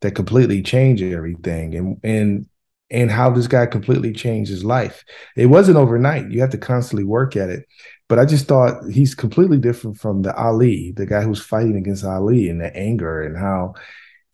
that 0.00 0.14
completely 0.14 0.62
changed 0.62 1.02
everything, 1.02 1.74
and 1.74 2.00
and 2.04 2.46
and 2.90 3.10
how 3.10 3.30
this 3.30 3.48
guy 3.48 3.66
completely 3.66 4.12
changed 4.12 4.50
his 4.50 4.64
life. 4.64 5.04
It 5.36 5.46
wasn't 5.46 5.78
overnight. 5.78 6.30
You 6.30 6.40
have 6.40 6.50
to 6.50 6.58
constantly 6.58 7.04
work 7.04 7.34
at 7.34 7.50
it. 7.50 7.66
But 8.08 8.20
I 8.20 8.24
just 8.24 8.46
thought 8.46 8.88
he's 8.88 9.16
completely 9.16 9.58
different 9.58 9.98
from 9.98 10.22
the 10.22 10.32
Ali, 10.36 10.92
the 10.92 11.06
guy 11.06 11.22
who's 11.22 11.42
fighting 11.42 11.76
against 11.76 12.04
Ali, 12.04 12.48
and 12.48 12.60
the 12.60 12.74
anger 12.76 13.22
and 13.22 13.36
how 13.36 13.74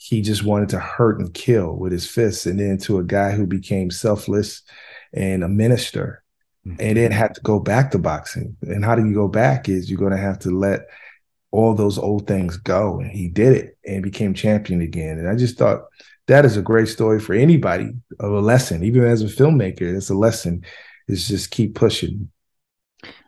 he 0.04 0.20
just 0.20 0.42
wanted 0.42 0.68
to 0.70 0.80
hurt 0.80 1.20
and 1.20 1.32
kill 1.32 1.76
with 1.76 1.92
his 1.92 2.08
fists, 2.08 2.46
and 2.46 2.58
then 2.58 2.76
to 2.78 2.98
a 2.98 3.04
guy 3.04 3.30
who 3.30 3.46
became 3.46 3.88
selfless 3.90 4.62
and 5.12 5.44
a 5.44 5.48
minister, 5.48 6.24
mm-hmm. 6.66 6.76
and 6.80 6.96
then 6.96 7.12
had 7.12 7.34
to 7.36 7.40
go 7.42 7.60
back 7.60 7.92
to 7.92 7.98
boxing. 7.98 8.56
And 8.62 8.84
how 8.84 8.96
do 8.96 9.06
you 9.06 9.14
go 9.14 9.28
back? 9.28 9.68
Is 9.68 9.88
you're 9.88 10.00
going 10.00 10.10
to 10.10 10.16
have 10.16 10.40
to 10.40 10.50
let 10.50 10.80
all 11.52 11.74
those 11.74 11.98
old 11.98 12.26
things 12.26 12.56
go, 12.56 12.98
and 12.98 13.12
he 13.12 13.28
did 13.28 13.56
it 13.56 13.78
and 13.86 14.02
became 14.02 14.34
champion 14.34 14.80
again. 14.80 15.18
And 15.18 15.28
I 15.28 15.36
just 15.36 15.56
thought 15.56 15.82
that 16.26 16.44
is 16.44 16.56
a 16.56 16.62
great 16.62 16.88
story 16.88 17.20
for 17.20 17.34
anybody 17.34 17.92
of 18.18 18.32
a 18.32 18.40
lesson, 18.40 18.82
even 18.82 19.04
as 19.04 19.22
a 19.22 19.26
filmmaker. 19.26 19.82
It's 19.82 20.10
a 20.10 20.14
lesson. 20.14 20.64
Is 21.08 21.28
just 21.28 21.50
keep 21.50 21.74
pushing, 21.74 22.30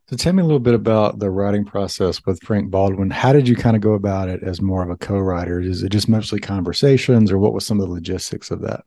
so 0.09 0.17
tell 0.17 0.33
me 0.33 0.43
a 0.43 0.45
little 0.45 0.61
bit 0.61 0.75
about 0.75 1.19
the 1.19 1.31
writing 1.31 1.65
process 1.65 2.25
with 2.27 2.43
Frank 2.43 2.71
Baldwin. 2.71 3.11
How 3.11 3.33
did 3.33 3.49
you 3.49 3.57
kind 3.57 3.75
of 3.75 3.83
go 3.83 3.95
about 3.95 4.29
it 4.29 4.43
as 4.43 4.61
more 4.61 4.83
of 4.83 4.91
a 4.91 4.97
co-writer? 4.97 5.61
Is 5.61 5.83
it 5.83 5.93
just 5.93 6.09
mostly 6.09 6.41
conversations 6.41 7.33
or 7.33 7.39
what 7.39 7.55
was 7.55 7.65
some 7.65 7.81
of 7.81 7.87
the 7.87 7.95
logistics 7.95 8.51
of 8.51 8.61
that? 8.63 8.85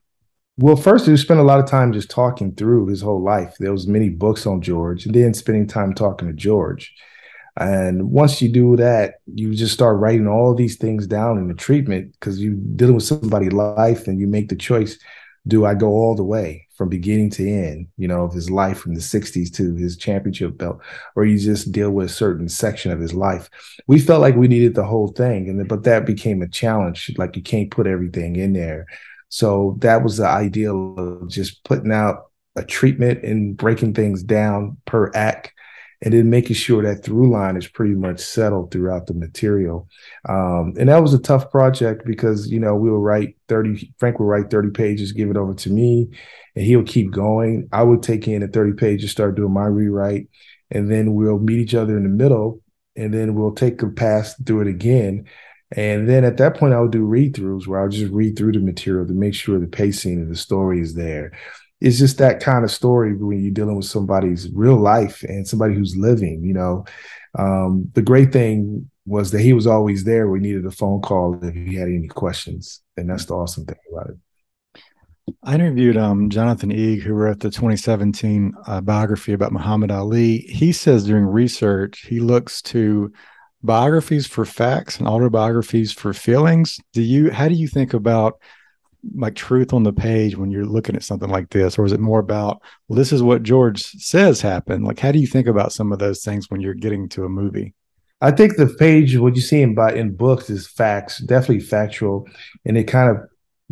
Well, 0.60 0.76
first 0.76 1.08
we 1.08 1.18
spent 1.18 1.40
a 1.40 1.44
lot 1.44 1.60
of 1.60 1.68
time 1.68 1.94
just 1.94 2.10
talking 2.10 2.54
through 2.54 2.88
his 2.88 3.02
whole 3.02 3.22
life. 3.22 3.56
There 3.60 3.72
was 3.72 3.88
many 3.88 4.10
books 4.10 4.46
on 4.46 4.62
George 4.62 5.06
and 5.06 5.14
then 5.14 5.34
spending 5.34 5.68
time 5.68 5.94
talking 5.94 6.28
to 6.28 6.34
George. 6.34 6.94
And 7.60 8.12
once 8.12 8.40
you 8.42 8.50
do 8.50 8.76
that, 8.76 9.16
you 9.26 9.56
just 9.56 9.74
start 9.74 9.98
writing 9.98 10.28
all 10.28 10.54
these 10.54 10.78
things 10.78 11.08
down 11.08 11.40
in 11.40 11.48
the 11.48 11.56
treatment 11.56 12.14
because 12.14 12.40
you're 12.40 12.54
dealing 12.54 12.96
with 12.96 13.04
somebody's 13.04 13.54
life 13.54 14.08
and 14.08 14.20
you 14.20 14.28
make 14.28 14.50
the 14.50 14.56
choice 14.56 15.00
do 15.48 15.66
I 15.66 15.74
go 15.74 15.88
all 15.88 16.16
the 16.16 16.24
way 16.24 16.68
from 16.76 16.90
beginning 16.90 17.30
to 17.32 17.50
end, 17.50 17.88
you 17.98 18.08
know, 18.08 18.24
of 18.24 18.34
his 18.34 18.52
life 18.52 18.78
from 18.78 18.94
the 18.94 19.02
60s 19.02 19.52
to 19.56 19.76
his 19.76 19.98
championship 19.98 20.58
belt, 20.58 20.80
or 21.16 21.26
you 21.26 21.40
just 21.40 21.72
deal 21.72 21.92
with 21.92 22.08
a 22.08 22.14
certain 22.14 22.50
section 22.50 22.92
of 22.92 23.00
his 23.00 23.14
life? 23.14 23.50
We 23.88 24.00
felt 24.00 24.22
like 24.22 24.36
we 24.36 24.48
needed 24.48 24.76
the 24.76 24.86
whole 24.86 25.10
thing. 25.10 25.50
And 25.50 25.68
but 25.68 25.84
that 25.84 26.06
became 26.06 26.42
a 26.42 26.48
challenge. 26.48 27.12
Like 27.18 27.36
you 27.36 27.42
can't 27.42 27.72
put 27.72 27.88
everything 27.88 28.36
in 28.36 28.54
there. 28.54 28.86
So 29.30 29.78
that 29.80 30.04
was 30.04 30.18
the 30.18 30.28
ideal 30.28 30.96
of 30.98 31.30
just 31.30 31.64
putting 31.64 31.92
out 31.92 32.32
a 32.56 32.64
treatment 32.64 33.24
and 33.24 33.56
breaking 33.56 33.94
things 33.94 34.24
down 34.24 34.78
per 34.86 35.12
act 35.14 35.54
and 36.02 36.14
then 36.14 36.30
making 36.30 36.56
sure 36.56 36.84
that 36.84 37.04
through 37.04 37.32
line 37.32 37.58
is 37.58 37.68
pretty 37.68 37.96
much 37.96 38.20
settled 38.20 38.72
throughout 38.72 39.08
the 39.08 39.14
material. 39.14 39.88
Um, 40.30 40.74
and 40.78 40.90
that 40.90 41.02
was 41.02 41.14
a 41.14 41.20
tough 41.20 41.50
project 41.50 42.06
because, 42.06 42.50
you 42.50 42.60
know, 42.60 42.76
we 42.76 42.90
will 42.90 43.02
write 43.02 43.36
30, 43.48 43.94
Frank 43.98 44.20
will 44.20 44.28
write 44.28 44.52
30 44.52 44.70
pages, 44.72 45.12
give 45.12 45.32
it 45.32 45.38
over 45.38 45.56
to 45.56 45.70
me, 45.72 46.10
and 46.56 46.66
he'll 46.66 46.84
keep 46.84 47.12
going. 47.12 47.68
I 47.72 47.82
would 47.82 48.04
take 48.04 48.28
in 48.28 48.42
the 48.42 48.48
30 48.48 48.74
pages, 48.74 49.12
start 49.12 49.36
doing 49.36 49.54
my 49.54 49.66
rewrite, 49.66 50.30
and 50.70 50.92
then 50.92 51.16
we'll 51.16 51.40
meet 51.40 51.60
each 51.60 51.76
other 51.76 51.98
in 51.98 52.04
the 52.04 52.10
middle, 52.10 52.62
and 52.96 53.12
then 53.12 53.34
we'll 53.34 53.54
take 53.54 53.82
a 53.82 53.88
pass, 53.88 54.36
do 54.36 54.62
it 54.62 54.68
again. 54.68 55.26
And 55.72 56.08
then 56.08 56.24
at 56.24 56.38
that 56.38 56.58
point, 56.58 56.74
I 56.74 56.80
would 56.80 56.92
do 56.92 57.04
read 57.04 57.34
throughs 57.34 57.68
where 57.68 57.82
I'll 57.82 57.90
just 57.90 58.12
read 58.12 58.38
through 58.38 58.54
the 58.54 58.60
material 58.60 59.06
to 59.08 59.14
make 59.14 59.34
sure 59.34 59.60
the 59.60 59.68
pacing 59.68 60.14
and 60.14 60.32
the 60.32 60.36
story 60.36 60.80
is 60.80 60.94
there 60.94 61.34
it's 61.80 62.00
just 62.00 62.18
that 62.18 62.40
kind 62.40 62.64
of 62.64 62.72
story 62.72 63.16
when 63.16 63.44
you're 63.44 63.52
dealing 63.52 63.76
with 63.76 63.86
somebody's 63.86 64.50
real 64.52 64.78
life 64.78 65.24
and 65.24 65.48
somebody 65.48 65.74
who's 65.76 65.96
living 65.96 66.44
you 66.44 66.54
know 66.54 66.86
um, 67.38 67.90
the 67.94 68.02
great 68.02 68.32
thing 68.32 68.90
was 69.06 69.32
that 69.32 69.42
he 69.42 69.54
was 69.54 69.68
always 69.68 70.04
there 70.04 70.28
we 70.30 70.40
needed 70.40 70.66
a 70.66 70.72
phone 70.72 71.02
call 71.02 71.40
if 71.44 71.54
he 71.54 71.76
had 71.76 71.88
any 71.88 72.08
questions 72.08 72.82
and 72.98 73.10
that's 73.10 73.26
the 73.26 73.34
awesome 73.34 73.66
thing 73.66 73.78
about 73.92 74.10
it 74.10 74.18
I 75.44 75.56
interviewed 75.56 75.98
um, 75.98 76.30
Jonathan 76.30 76.72
Eig, 76.72 77.02
who 77.02 77.14
wrote 77.14 77.42
the 77.42 77.50
2017 77.50 78.54
uh, 78.66 78.80
biography 78.80 79.34
about 79.34 79.52
Muhammad 79.52 79.92
Ali. 79.92 80.38
He 80.38 80.72
says 80.72 81.06
during 81.06 81.26
research, 81.26 82.06
he 82.08 82.22
looks 82.22 82.62
to 82.64 83.12
biographies 83.62 84.26
for 84.26 84.46
facts 84.46 85.00
and 85.00 85.08
autobiographies 85.08 85.92
for 85.92 86.14
feelings. 86.14 86.80
Do 86.94 87.02
you? 87.02 87.30
How 87.32 87.50
do 87.50 87.56
you 87.56 87.68
think 87.68 87.94
about 87.94 88.40
like 89.16 89.36
truth 89.36 89.74
on 89.74 89.84
the 89.84 89.94
page 89.94 90.38
when 90.38 90.52
you're 90.52 90.66
looking 90.66 90.96
at 90.96 91.04
something 91.04 91.30
like 91.30 91.50
this? 91.50 91.78
Or 91.78 91.86
is 91.86 91.92
it 91.92 92.00
more 92.00 92.20
about 92.20 92.62
well 92.88 92.98
this 92.98 93.12
is 93.12 93.24
what 93.24 93.44
george 93.44 93.84
says 93.84 94.42
happened? 94.42 94.86
Like 94.86 95.00
how 95.00 95.12
do 95.12 95.20
you 95.20 95.28
think 95.28 95.48
about 95.48 95.74
some 95.74 95.92
of 95.92 96.00
those 96.00 96.24
things 96.24 96.50
when 96.50 96.62
you're 96.62 96.74
getting 96.74 97.10
to 97.10 97.26
a 97.26 97.30
movie? 97.30 97.74
I 98.20 98.32
think 98.32 98.58
the 98.58 98.68
page 98.68 99.18
what 99.18 99.36
you 99.36 99.42
see 99.42 99.62
in 99.62 99.76
by 99.76 99.94
in 99.94 100.16
books 100.16 100.50
is 100.50 100.68
facts 100.68 101.20
definitely 101.20 101.60
factual 101.60 102.28
and 102.66 102.78
it 102.78 102.86
kind 102.86 103.16
of 103.16 103.24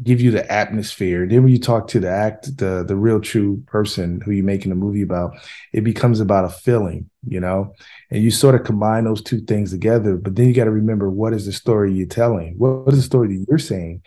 give 0.04 0.20
you 0.20 0.30
the 0.30 0.52
atmosphere. 0.52 1.26
Then 1.26 1.44
when 1.44 1.54
you 1.54 1.60
talk 1.60 1.88
to 1.90 2.00
the 2.00 2.10
act 2.10 2.58
the 2.58 2.84
the 2.88 2.96
real 2.96 3.20
true 3.20 3.64
person 3.66 4.22
who 4.22 4.32
you're 4.32 4.46
making 4.46 4.72
a 4.72 4.76
movie 4.76 5.02
about 5.02 5.36
it 5.74 5.82
becomes 5.82 6.20
about 6.20 6.46
a 6.46 6.50
feeling 6.50 7.10
you 7.28 7.40
know? 7.40 7.74
And 8.12 8.24
you 8.24 8.30
sort 8.30 8.54
of 8.54 8.64
combine 8.64 9.06
those 9.06 9.24
two 9.24 9.42
things 9.42 9.72
together 9.72 10.16
but 10.16 10.36
then 10.36 10.48
you 10.48 10.54
got 10.54 10.66
to 10.66 10.72
remember 10.72 11.10
what 11.10 11.34
is 11.34 11.46
the 11.48 11.54
story 11.54 11.94
you're 11.94 12.08
telling? 12.08 12.56
What 12.58 12.94
is 12.94 13.00
the 13.00 13.04
story 13.04 13.30
that 13.30 13.46
you're 13.50 13.58
saying 13.58 14.04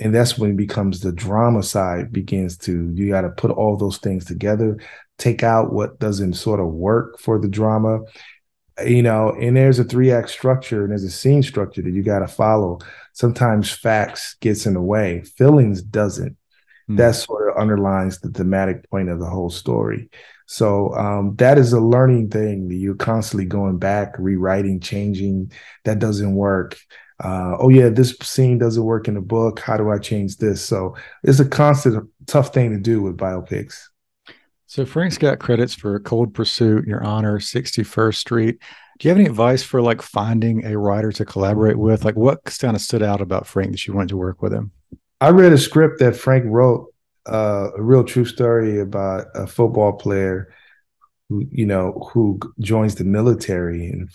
and 0.00 0.14
that's 0.14 0.36
when 0.36 0.50
it 0.50 0.56
becomes 0.56 1.00
the 1.00 1.12
drama 1.12 1.62
side 1.62 2.12
begins 2.12 2.56
to 2.58 2.90
you 2.94 3.10
got 3.10 3.22
to 3.22 3.30
put 3.30 3.50
all 3.50 3.76
those 3.76 3.98
things 3.98 4.24
together 4.24 4.78
take 5.18 5.42
out 5.42 5.72
what 5.72 5.98
doesn't 5.98 6.34
sort 6.34 6.60
of 6.60 6.66
work 6.68 7.18
for 7.18 7.38
the 7.38 7.48
drama. 7.48 8.00
You 8.84 9.02
know 9.02 9.30
and 9.40 9.56
there's 9.56 9.78
a 9.78 9.84
three 9.84 10.10
act 10.10 10.30
structure 10.30 10.82
and 10.82 10.90
there's 10.90 11.04
a 11.04 11.10
scene 11.10 11.42
structure 11.42 11.82
that 11.82 11.90
you 11.90 12.02
got 12.02 12.20
to 12.20 12.28
follow. 12.28 12.80
Sometimes 13.12 13.70
facts 13.70 14.34
gets 14.40 14.66
in 14.66 14.74
the 14.74 14.82
way 14.82 15.22
feelings 15.22 15.82
doesn't. 15.82 16.36
Mm-hmm. 16.84 16.96
that 16.96 17.14
sort 17.14 17.48
of 17.48 17.56
underlines 17.56 18.18
the 18.18 18.28
thematic 18.28 18.90
point 18.90 19.08
of 19.08 19.18
the 19.18 19.24
whole 19.24 19.48
story. 19.48 20.10
So 20.44 20.94
um, 20.94 21.34
that 21.36 21.56
is 21.56 21.72
a 21.72 21.80
learning 21.80 22.28
thing 22.28 22.68
that 22.68 22.74
you're 22.74 22.94
constantly 22.94 23.46
going 23.46 23.78
back 23.78 24.16
rewriting 24.18 24.80
changing. 24.80 25.50
That 25.84 25.98
doesn't 25.98 26.34
work 26.34 26.76
uh, 27.22 27.56
oh 27.58 27.68
yeah, 27.68 27.88
this 27.88 28.16
scene 28.22 28.58
doesn't 28.58 28.82
work 28.82 29.08
in 29.08 29.14
the 29.14 29.20
book. 29.20 29.60
How 29.60 29.76
do 29.76 29.90
I 29.90 29.98
change 29.98 30.38
this? 30.38 30.64
So 30.64 30.96
it's 31.22 31.40
a 31.40 31.44
constant 31.44 32.08
tough 32.26 32.52
thing 32.52 32.70
to 32.70 32.78
do 32.78 33.02
with 33.02 33.16
biopics. 33.16 33.84
So 34.66 34.84
Frank's 34.84 35.18
got 35.18 35.38
credits 35.38 35.74
for 35.74 36.00
Cold 36.00 36.34
Pursuit, 36.34 36.86
Your 36.86 37.04
Honor, 37.04 37.38
61st 37.38 38.16
Street. 38.16 38.58
Do 38.98 39.06
you 39.06 39.10
have 39.10 39.18
any 39.18 39.28
advice 39.28 39.62
for 39.62 39.80
like 39.80 40.02
finding 40.02 40.64
a 40.64 40.76
writer 40.76 41.12
to 41.12 41.24
collaborate 41.24 41.78
with? 41.78 42.04
Like 42.04 42.16
what 42.16 42.44
kind 42.44 42.74
of 42.74 42.82
stood 42.82 43.02
out 43.02 43.20
about 43.20 43.46
Frank 43.46 43.70
that 43.72 43.86
you 43.86 43.94
wanted 43.94 44.08
to 44.08 44.16
work 44.16 44.42
with 44.42 44.52
him? 44.52 44.72
I 45.20 45.30
read 45.30 45.52
a 45.52 45.58
script 45.58 46.00
that 46.00 46.16
Frank 46.16 46.44
wrote, 46.46 46.92
uh, 47.26 47.70
a 47.76 47.82
real 47.82 48.04
true 48.04 48.24
story 48.24 48.80
about 48.80 49.26
a 49.34 49.46
football 49.46 49.92
player 49.92 50.52
who, 51.28 51.46
you 51.50 51.66
know, 51.66 52.08
who 52.12 52.38
joins 52.60 52.96
the 52.96 53.04
military 53.04 53.86
and 53.86 54.10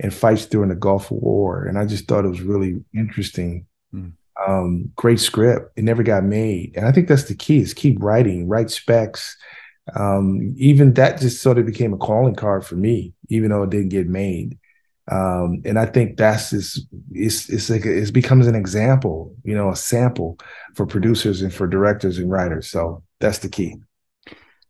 and 0.00 0.12
fights 0.12 0.46
during 0.46 0.68
the 0.68 0.74
Gulf 0.74 1.10
War. 1.10 1.64
And 1.64 1.78
I 1.78 1.86
just 1.86 2.06
thought 2.06 2.24
it 2.24 2.28
was 2.28 2.42
really 2.42 2.84
interesting. 2.94 3.66
Mm. 3.94 4.12
Um, 4.46 4.92
great 4.96 5.20
script. 5.20 5.72
It 5.76 5.84
never 5.84 6.02
got 6.02 6.24
made, 6.24 6.76
and 6.76 6.86
I 6.86 6.92
think 6.92 7.08
that's 7.08 7.24
the 7.24 7.34
key: 7.34 7.60
is 7.60 7.72
keep 7.72 8.02
writing, 8.02 8.48
write 8.48 8.70
specs. 8.70 9.36
Um, 9.94 10.54
even 10.58 10.94
that 10.94 11.20
just 11.20 11.40
sort 11.40 11.58
of 11.58 11.64
became 11.64 11.92
a 11.92 11.96
calling 11.96 12.34
card 12.34 12.66
for 12.66 12.74
me, 12.74 13.14
even 13.28 13.50
though 13.50 13.62
it 13.62 13.70
didn't 13.70 13.90
get 13.90 14.08
made. 14.08 14.58
Um, 15.10 15.62
and 15.64 15.78
I 15.78 15.86
think 15.86 16.16
that's 16.16 16.50
just, 16.50 16.86
it's 17.12 17.48
it's 17.48 17.70
like 17.70 17.86
it 17.86 18.12
becomes 18.12 18.48
an 18.48 18.56
example, 18.56 19.34
you 19.44 19.54
know, 19.54 19.70
a 19.70 19.76
sample 19.76 20.38
for 20.74 20.84
producers 20.84 21.42
and 21.42 21.54
for 21.54 21.66
directors 21.66 22.18
and 22.18 22.30
writers. 22.30 22.68
So 22.68 23.04
that's 23.20 23.38
the 23.38 23.48
key. 23.48 23.76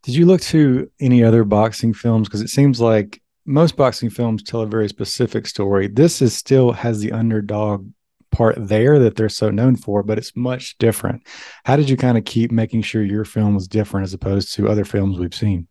Did 0.02 0.14
you 0.14 0.26
look 0.26 0.42
to 0.42 0.90
any 1.00 1.24
other 1.24 1.42
boxing 1.42 1.94
films? 1.94 2.28
Because 2.28 2.42
it 2.42 2.50
seems 2.50 2.80
like 2.80 3.20
most 3.46 3.76
boxing 3.76 4.10
films 4.10 4.42
tell 4.42 4.60
a 4.60 4.66
very 4.66 4.88
specific 4.88 5.46
story. 5.46 5.88
This 5.88 6.20
is 6.20 6.36
still 6.36 6.72
has 6.72 7.00
the 7.00 7.12
underdog 7.12 7.88
part 8.32 8.56
there 8.58 8.98
that 8.98 9.16
they're 9.16 9.28
so 9.28 9.50
known 9.50 9.76
for, 9.76 10.02
but 10.02 10.18
it's 10.18 10.36
much 10.36 10.76
different. 10.78 11.26
How 11.64 11.76
did 11.76 11.88
you 11.88 11.96
kind 11.96 12.18
of 12.18 12.24
keep 12.24 12.50
making 12.50 12.82
sure 12.82 13.02
your 13.02 13.24
film 13.24 13.54
was 13.54 13.68
different 13.68 14.04
as 14.04 14.12
opposed 14.12 14.52
to 14.54 14.68
other 14.68 14.84
films 14.84 15.18
we've 15.18 15.34
seen? 15.34 15.68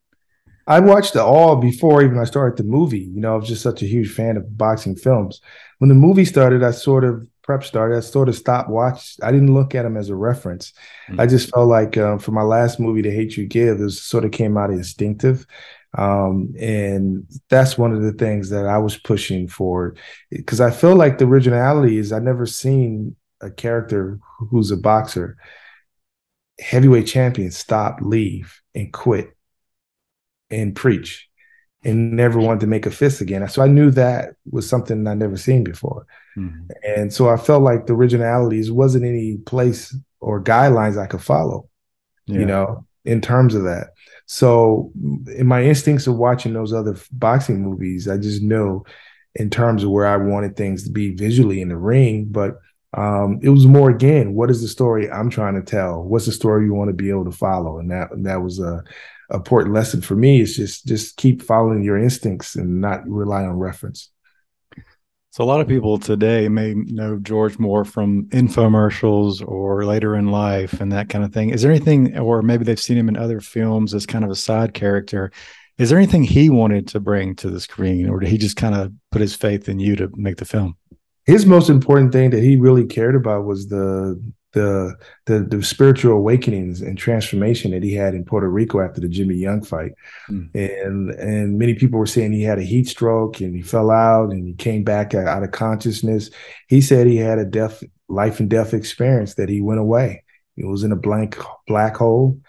I 0.68 0.80
watched 0.80 1.16
it 1.16 1.20
all 1.20 1.58
before 1.58 2.02
even 2.02 2.18
I 2.18 2.24
started 2.24 2.58
the 2.58 2.68
movie. 2.68 3.12
You 3.14 3.22
know, 3.22 3.34
I 3.34 3.38
was 3.38 3.48
just 3.48 3.62
such 3.62 3.84
a 3.84 3.88
huge 3.88 4.12
fan 4.12 4.36
of 4.36 4.58
boxing 4.58 4.96
films. 4.96 5.42
When 5.78 5.90
the 5.90 5.96
movie 5.96 6.26
started, 6.26 6.64
I 6.64 6.72
sort 6.72 7.04
of 7.04 7.28
prep 7.44 7.64
started, 7.64 7.98
I 7.98 8.00
sort 8.00 8.30
of 8.30 8.36
stopped 8.36 8.72
watch. 8.72 9.18
I 9.22 9.32
didn't 9.32 9.54
look 9.54 9.76
at 9.76 9.84
them 9.84 9.96
as 9.96 10.10
a 10.10 10.16
reference. 10.16 10.74
Mm-hmm. 11.08 11.22
I 11.22 11.28
just 11.28 11.52
felt 11.52 11.68
like 11.68 11.98
um, 11.98 12.18
for 12.18 12.32
my 12.32 12.42
last 12.42 12.80
movie, 12.80 13.04
The 13.04 13.12
Hate 13.12 13.38
U 13.38 13.46
Give, 13.46 13.80
it 13.80 13.92
sort 13.92 14.26
of 14.26 14.32
came 14.32 14.58
out 14.58 14.72
of 14.72 14.78
instinctive. 14.78 15.46
Um, 15.98 16.54
and 16.60 17.26
that's 17.50 17.78
one 17.78 17.94
of 17.94 18.02
the 18.02 18.12
things 18.12 18.50
that 18.50 18.66
I 18.66 18.78
was 18.78 18.98
pushing 18.98 19.48
for 19.48 19.96
because 20.30 20.60
I 20.60 20.72
feel 20.72 20.96
like 20.96 21.18
the 21.18 21.26
originality 21.26 21.98
is 21.98 22.12
I've 22.12 22.24
never 22.24 22.46
seen 22.46 23.16
a 23.42 23.50
character 23.50 24.20
who's 24.40 24.72
a 24.72 24.78
boxer, 24.78 25.38
heavyweight 26.60 27.08
champion, 27.08 27.52
stop, 27.52 28.00
leave, 28.02 28.62
and 28.74 28.92
quit 28.92 29.36
and 30.50 30.76
preach 30.76 31.30
and 31.84 32.14
never 32.14 32.40
wanted 32.40 32.62
to 32.62 32.68
make 32.68 32.86
a 32.86 32.92
fist 32.92 33.22
again. 33.22 33.48
So 33.48 33.62
I 33.62 33.68
knew 33.68 33.92
that 33.92 34.32
was 34.50 34.68
something 34.68 35.06
I'd 35.08 35.20
never 35.20 35.38
seen 35.38 35.64
before. 35.64 36.08
Mm-hmm. 36.36 36.68
And 36.84 37.14
so 37.14 37.30
I 37.30 37.38
felt 37.38 37.64
like 37.64 37.86
the 37.86 37.94
originalities 37.94 38.72
wasn't 38.72 39.06
any 39.06 39.38
place 39.38 39.96
or 40.20 40.44
guidelines 40.44 41.02
I 41.02 41.06
could 41.06 41.22
follow, 41.22 41.70
yeah. 42.26 42.40
you 42.40 42.46
know, 42.46 42.86
in 43.06 43.22
terms 43.22 43.54
of 43.54 43.64
that. 43.64 43.90
So 44.26 44.92
in 45.28 45.48
my 45.48 45.64
instincts 45.64 46.08
of 46.08 46.18
watching 46.18 46.54
those 46.54 46.74
other 46.74 46.96
boxing 47.12 47.62
movies, 47.62 48.08
I 48.08 48.18
just 48.18 48.42
know 48.42 48.86
in 49.36 49.50
terms 49.50 49.84
of 49.84 49.92
where 49.92 50.08
I 50.08 50.18
wanted 50.18 50.56
things 50.56 50.84
to 50.84 50.92
be 50.92 51.14
visually 51.14 51.62
in 51.62 51.70
the 51.70 51.78
ring, 51.78 52.26
but 52.32 52.60
um, 52.96 53.40
it 53.44 53.50
was 53.50 53.66
more 53.66 53.90
again, 53.90 54.34
what 54.34 54.50
is 54.50 54.62
the 54.62 54.68
story 54.68 55.12
I'm 55.12 55.30
trying 55.30 55.56
to 55.56 55.62
tell? 55.62 56.02
What's 56.02 56.26
the 56.26 56.32
story 56.32 56.66
you 56.66 56.74
want 56.74 56.90
to 56.90 56.94
be 56.94 57.10
able 57.10 57.26
to 57.26 57.32
follow? 57.32 57.80
And 57.80 57.92
that 57.92 58.10
that 58.24 58.42
was 58.42 58.60
a 58.60 58.84
important 59.34 59.74
lesson 59.74 60.02
for 60.02 60.16
me 60.16 60.40
is 60.40 60.56
just 60.56 60.86
just 60.86 61.18
keep 61.18 61.42
following 61.42 61.84
your 61.84 61.98
instincts 61.98 62.56
and 62.56 62.80
not 62.80 63.08
rely 63.08 63.44
on 63.44 63.58
reference. 63.58 64.10
So 65.36 65.44
a 65.44 65.52
lot 65.52 65.60
of 65.60 65.68
people 65.68 66.00
today 66.00 66.48
may 66.48 66.74
know 66.76 67.18
George 67.18 67.58
Foreman 67.58 67.84
from 67.84 68.24
infomercials 68.28 69.46
or 69.46 69.84
later 69.84 70.16
in 70.16 70.32
life 70.32 70.80
and 70.80 70.94
that 70.94 71.10
kind 71.10 71.26
of 71.26 71.34
thing. 71.34 71.50
Is 71.50 71.62
there 71.62 71.74
anything, 71.74 72.18
or 72.18 72.42
maybe 72.42 72.64
they've 72.64 72.80
seen 72.80 72.98
him 72.98 73.10
in 73.10 73.18
other 73.18 73.42
films 73.42 73.94
as 73.94 74.06
kind 74.06 74.24
of 74.24 74.32
a 74.32 74.36
side 74.36 74.74
character? 74.74 75.34
Is 75.78 75.90
there 75.90 75.98
anything 75.98 76.24
he 76.24 76.50
wanted 76.50 76.88
to 76.88 77.02
bring 77.02 77.36
to 77.36 77.50
the 77.50 77.60
screen, 77.60 78.08
or 78.08 78.22
did 78.22 78.30
he 78.30 78.38
just 78.38 78.56
kind 78.56 78.76
of 78.76 78.94
put 79.12 79.20
his 79.20 79.36
faith 79.36 79.68
in 79.68 79.78
you 79.78 79.98
to 79.98 80.10
make 80.16 80.38
the 80.38 80.46
film? 80.46 80.78
His 81.26 81.46
most 81.46 81.70
important 81.70 82.14
thing 82.14 82.30
that 82.30 82.42
he 82.42 82.56
really 82.56 82.86
cared 82.86 83.18
about 83.18 83.44
was 83.44 83.68
the 83.68 84.18
the, 84.56 84.96
the 85.26 85.40
the 85.42 85.62
spiritual 85.62 86.14
awakenings 86.14 86.82
and 86.82 86.98
transformation 86.98 87.72
that 87.72 87.84
he 87.84 87.94
had 87.94 88.16
in 88.16 88.24
Puerto 88.24 88.48
Rico 88.48 88.80
after 88.80 89.02
the 89.02 89.10
Jimmy 89.10 89.36
Young 89.36 89.62
fight. 89.62 89.92
Mm. 90.30 90.50
And 90.56 91.10
and 91.12 91.60
many 91.60 91.76
people 91.76 92.00
were 92.00 92.06
saying 92.06 92.32
he 92.32 92.42
had 92.42 92.58
a 92.58 92.64
heat 92.64 92.88
stroke 92.88 93.42
and 93.42 93.54
he 93.54 93.62
fell 93.62 93.92
out 93.92 94.32
and 94.32 94.48
he 94.48 94.54
came 94.54 94.84
back 94.84 95.14
out 95.14 95.44
of 95.44 95.52
consciousness. 95.52 96.32
He 96.70 96.80
said 96.80 97.06
he 97.06 97.18
had 97.18 97.38
a 97.38 97.46
death 97.46 97.84
life 98.08 98.40
and 98.40 98.50
death 98.50 98.74
experience 98.74 99.36
that 99.36 99.50
he 99.50 99.62
went 99.62 99.82
away. 99.82 100.24
He 100.56 100.64
was 100.64 100.84
in 100.84 100.94
a 100.94 100.98
blank 100.98 101.38
black 101.68 101.98
hole 101.98 102.40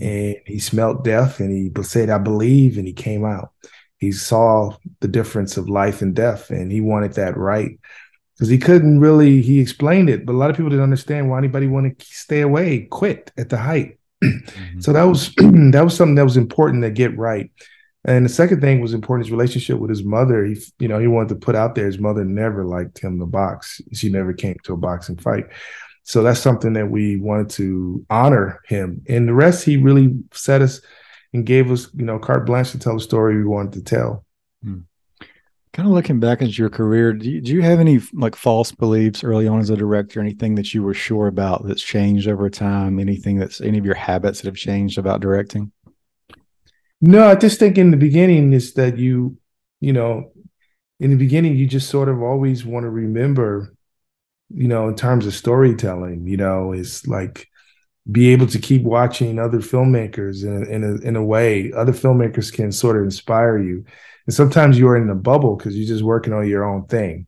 and 0.00 0.36
he 0.46 0.58
smelt 0.58 1.04
death 1.04 1.38
and 1.38 1.52
he 1.52 1.70
said 1.82 2.08
I 2.08 2.18
believe 2.18 2.78
and 2.78 2.86
he 2.86 2.94
came 2.94 3.26
out. 3.26 3.52
He 3.98 4.10
saw 4.10 4.74
the 5.00 5.08
difference 5.08 5.58
of 5.58 5.68
life 5.68 6.00
and 6.00 6.16
death 6.16 6.48
and 6.48 6.72
he 6.72 6.80
wanted 6.80 7.12
that 7.14 7.36
right 7.36 7.78
because 8.42 8.50
he 8.50 8.58
couldn't 8.58 8.98
really 8.98 9.40
he 9.40 9.60
explained 9.60 10.10
it 10.10 10.26
but 10.26 10.32
a 10.32 10.36
lot 10.36 10.50
of 10.50 10.56
people 10.56 10.68
didn't 10.68 10.82
understand 10.82 11.30
why 11.30 11.38
anybody 11.38 11.68
wanted 11.68 11.96
to 11.96 12.06
stay 12.06 12.40
away 12.40 12.80
quit 12.90 13.30
at 13.38 13.48
the 13.50 13.56
height. 13.56 14.00
Mm-hmm. 14.20 14.80
so 14.80 14.92
that 14.92 15.04
was 15.04 15.32
that 15.36 15.82
was 15.84 15.96
something 15.96 16.16
that 16.16 16.24
was 16.24 16.36
important 16.36 16.82
to 16.82 16.90
get 16.90 17.16
right. 17.16 17.52
And 18.04 18.24
the 18.24 18.28
second 18.28 18.60
thing 18.60 18.80
was 18.80 18.94
important 18.94 19.26
his 19.26 19.30
relationship 19.30 19.78
with 19.78 19.90
his 19.90 20.02
mother. 20.02 20.44
He 20.44 20.60
you 20.80 20.88
know 20.88 20.98
he 20.98 21.06
wanted 21.06 21.28
to 21.28 21.36
put 21.36 21.54
out 21.54 21.76
there 21.76 21.86
his 21.86 22.00
mother 22.00 22.24
never 22.24 22.64
liked 22.64 22.98
him 22.98 23.20
to 23.20 23.26
box. 23.26 23.80
She 23.92 24.08
never 24.08 24.32
came 24.32 24.56
to 24.64 24.72
a 24.72 24.76
boxing 24.76 25.18
fight. 25.18 25.46
So 26.02 26.24
that's 26.24 26.40
something 26.40 26.72
that 26.72 26.90
we 26.90 27.18
wanted 27.18 27.50
to 27.50 28.04
honor 28.10 28.60
him. 28.66 29.04
And 29.08 29.28
the 29.28 29.34
rest 29.34 29.64
he 29.64 29.76
really 29.76 30.16
set 30.32 30.62
us 30.62 30.80
and 31.32 31.46
gave 31.46 31.70
us 31.70 31.88
you 31.94 32.04
know 32.04 32.18
carte 32.18 32.46
blanche 32.46 32.72
to 32.72 32.78
tell 32.80 32.94
the 32.94 33.00
story 33.00 33.36
we 33.36 33.44
wanted 33.44 33.74
to 33.74 33.82
tell. 33.82 34.24
Mm. 34.66 34.84
Kind 35.72 35.88
of 35.88 35.94
looking 35.94 36.20
back 36.20 36.42
into 36.42 36.52
your 36.52 36.68
career, 36.68 37.14
do 37.14 37.30
you, 37.30 37.40
do 37.40 37.52
you 37.52 37.62
have 37.62 37.80
any 37.80 38.00
like 38.12 38.36
false 38.36 38.72
beliefs 38.72 39.24
early 39.24 39.48
on 39.48 39.58
as 39.58 39.70
a 39.70 39.76
director? 39.76 40.20
Anything 40.20 40.54
that 40.56 40.74
you 40.74 40.82
were 40.82 40.92
sure 40.92 41.28
about 41.28 41.66
that's 41.66 41.82
changed 41.82 42.28
over 42.28 42.50
time? 42.50 42.98
Anything 42.98 43.38
that's 43.38 43.62
any 43.62 43.78
of 43.78 43.86
your 43.86 43.94
habits 43.94 44.40
that 44.40 44.48
have 44.48 44.56
changed 44.56 44.98
about 44.98 45.20
directing? 45.20 45.72
No, 47.00 47.26
I 47.26 47.36
just 47.36 47.58
think 47.58 47.78
in 47.78 47.90
the 47.90 47.96
beginning 47.96 48.52
is 48.52 48.74
that 48.74 48.98
you, 48.98 49.38
you 49.80 49.94
know, 49.94 50.32
in 51.00 51.10
the 51.10 51.16
beginning 51.16 51.56
you 51.56 51.66
just 51.66 51.88
sort 51.88 52.10
of 52.10 52.20
always 52.20 52.66
want 52.66 52.84
to 52.84 52.90
remember, 52.90 53.74
you 54.50 54.68
know, 54.68 54.88
in 54.88 54.94
terms 54.94 55.26
of 55.26 55.34
storytelling, 55.34 56.26
you 56.26 56.36
know, 56.36 56.72
is 56.72 57.06
like 57.08 57.48
be 58.10 58.28
able 58.28 58.46
to 58.48 58.58
keep 58.58 58.82
watching 58.82 59.38
other 59.38 59.58
filmmakers 59.58 60.44
in 60.44 60.70
in 60.70 60.84
a, 60.84 60.94
in 61.06 61.16
a 61.16 61.24
way 61.24 61.72
other 61.72 61.92
filmmakers 61.92 62.52
can 62.52 62.72
sort 62.72 62.96
of 62.96 63.04
inspire 63.04 63.58
you 63.58 63.84
and 64.26 64.34
sometimes 64.34 64.78
you're 64.78 64.96
in 64.96 65.10
a 65.10 65.14
bubble 65.14 65.56
because 65.56 65.76
you're 65.76 65.88
just 65.88 66.04
working 66.04 66.32
on 66.32 66.48
your 66.48 66.64
own 66.64 66.86
thing. 66.86 67.26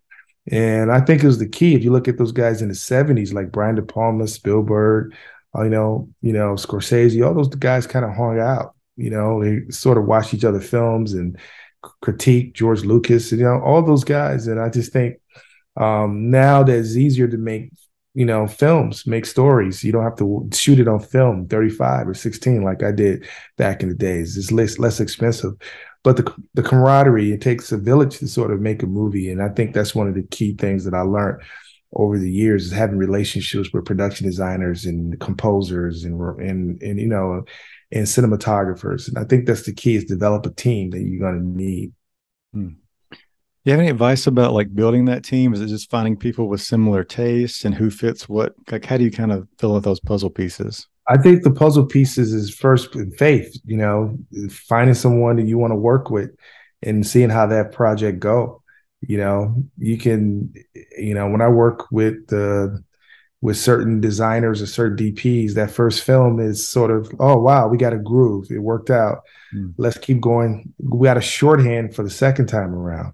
And 0.50 0.92
I 0.92 1.00
think 1.00 1.22
it 1.22 1.26
was 1.26 1.38
the 1.38 1.48
key. 1.48 1.74
If 1.74 1.82
you 1.82 1.90
look 1.90 2.08
at 2.08 2.18
those 2.18 2.32
guys 2.32 2.60
in 2.60 2.68
the 2.68 2.74
70s, 2.74 3.32
like 3.32 3.50
Brian 3.50 3.76
De 3.76 3.82
Palma, 3.82 4.28
Spielberg, 4.28 5.14
uh, 5.56 5.62
you 5.62 5.70
know, 5.70 6.08
you 6.20 6.32
know, 6.32 6.54
Scorsese, 6.54 7.26
all 7.26 7.34
those 7.34 7.48
guys 7.48 7.86
kind 7.86 8.04
of 8.04 8.14
hung 8.14 8.38
out, 8.38 8.74
you 8.96 9.10
know, 9.10 9.42
they 9.42 9.70
sort 9.70 9.98
of 9.98 10.04
watched 10.04 10.34
each 10.34 10.44
other 10.44 10.60
films 10.60 11.14
and 11.14 11.38
critique 12.02 12.54
George 12.54 12.84
Lucas, 12.84 13.32
you 13.32 13.38
know, 13.38 13.60
all 13.60 13.82
those 13.82 14.04
guys. 14.04 14.46
And 14.46 14.60
I 14.60 14.68
just 14.68 14.92
think 14.92 15.18
um, 15.76 16.30
now 16.30 16.62
that 16.62 16.78
it's 16.78 16.96
easier 16.96 17.28
to 17.28 17.38
make, 17.38 17.70
you 18.14 18.24
know, 18.24 18.46
films, 18.46 19.06
make 19.06 19.26
stories. 19.26 19.82
You 19.82 19.92
don't 19.92 20.04
have 20.04 20.16
to 20.16 20.48
shoot 20.52 20.78
it 20.78 20.88
on 20.88 21.00
film 21.00 21.48
35 21.48 22.08
or 22.08 22.14
16 22.14 22.62
like 22.62 22.82
I 22.82 22.92
did 22.92 23.26
back 23.56 23.82
in 23.82 23.88
the 23.88 23.94
days. 23.94 24.36
It's 24.36 24.52
less 24.52 24.78
less 24.78 25.00
expensive 25.00 25.54
but 26.04 26.18
the 26.18 26.34
the 26.52 26.62
camaraderie 26.62 27.32
it 27.32 27.40
takes 27.40 27.72
a 27.72 27.76
village 27.76 28.18
to 28.18 28.28
sort 28.28 28.52
of 28.52 28.60
make 28.60 28.84
a 28.84 28.86
movie. 28.86 29.30
And 29.30 29.42
i 29.42 29.48
think 29.48 29.74
that's 29.74 29.94
one 29.94 30.06
of 30.06 30.14
the 30.14 30.22
key 30.22 30.54
things 30.54 30.84
that 30.84 30.94
i 30.94 31.00
learned 31.00 31.42
over 31.96 32.18
the 32.18 32.30
years 32.30 32.66
is 32.66 32.72
having 32.72 32.96
relationships 32.96 33.72
with 33.72 33.84
production 33.84 34.26
designers 34.26 34.84
and 34.84 35.18
composers 35.18 36.04
and 36.04 36.20
and 36.40 36.80
and 36.82 37.00
you 37.00 37.08
know 37.08 37.44
and 37.90 38.06
cinematographers. 38.06 39.08
And 39.08 39.18
i 39.18 39.24
think 39.24 39.46
that's 39.46 39.64
the 39.64 39.72
key 39.72 39.96
is 39.96 40.04
develop 40.04 40.46
a 40.46 40.50
team 40.50 40.90
that 40.90 41.00
you're 41.00 41.18
going 41.18 41.40
to 41.40 41.62
need. 41.62 41.92
Hmm. 42.52 42.68
you 43.64 43.72
have 43.72 43.80
any 43.80 43.88
advice 43.88 44.28
about 44.28 44.52
like 44.52 44.72
building 44.72 45.06
that 45.06 45.24
team? 45.24 45.54
Is 45.54 45.60
it 45.60 45.66
just 45.66 45.90
finding 45.90 46.16
people 46.16 46.48
with 46.48 46.60
similar 46.60 47.02
tastes 47.02 47.64
and 47.64 47.74
who 47.74 47.90
fits 47.90 48.28
what? 48.28 48.54
Like 48.70 48.84
how 48.84 48.98
do 48.98 49.04
you 49.04 49.10
kind 49.10 49.32
of 49.32 49.48
fill 49.58 49.74
out 49.74 49.82
those 49.82 50.00
puzzle 50.00 50.30
pieces 50.30 50.86
I 51.06 51.18
think 51.18 51.42
the 51.42 51.50
puzzle 51.50 51.86
pieces 51.86 52.32
is 52.32 52.54
first 52.54 52.94
in 52.94 53.10
faith, 53.12 53.58
you 53.64 53.76
know, 53.76 54.16
finding 54.50 54.94
someone 54.94 55.36
that 55.36 55.46
you 55.46 55.58
want 55.58 55.72
to 55.72 55.76
work 55.76 56.10
with 56.10 56.30
and 56.82 57.06
seeing 57.06 57.30
how 57.30 57.46
that 57.46 57.72
project 57.72 58.20
go. 58.20 58.62
You 59.00 59.18
know, 59.18 59.54
you 59.76 59.98
can, 59.98 60.54
you 60.96 61.14
know, 61.14 61.28
when 61.28 61.42
I 61.42 61.48
work 61.48 61.90
with 61.90 62.26
the 62.28 62.82
with 63.42 63.58
certain 63.58 64.00
designers 64.00 64.62
or 64.62 64.66
certain 64.66 64.96
DPs, 64.96 65.52
that 65.52 65.70
first 65.70 66.02
film 66.02 66.40
is 66.40 66.66
sort 66.66 66.90
of, 66.90 67.12
oh 67.20 67.36
wow, 67.36 67.68
we 67.68 67.76
got 67.76 67.92
a 67.92 67.98
groove. 67.98 68.50
It 68.50 68.60
worked 68.60 68.88
out. 68.88 69.18
Mm. 69.54 69.74
Let's 69.76 69.98
keep 69.98 70.22
going. 70.22 70.72
We 70.78 71.04
got 71.04 71.18
a 71.18 71.20
shorthand 71.20 71.94
for 71.94 72.02
the 72.02 72.08
second 72.08 72.46
time 72.46 72.74
around. 72.74 73.12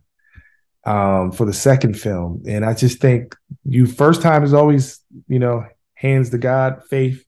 Um, 0.85 1.33
for 1.33 1.45
the 1.45 1.53
second 1.53 2.01
film. 2.01 2.45
And 2.47 2.65
I 2.65 2.73
just 2.73 3.01
think 3.01 3.37
you 3.65 3.87
first 3.87 4.23
time 4.23 4.45
is 4.45 4.55
always, 4.55 5.01
you 5.29 5.39
know, 5.39 5.67
hands 5.95 6.31
to 6.31 6.39
God, 6.39 6.83
faith, 6.89 7.23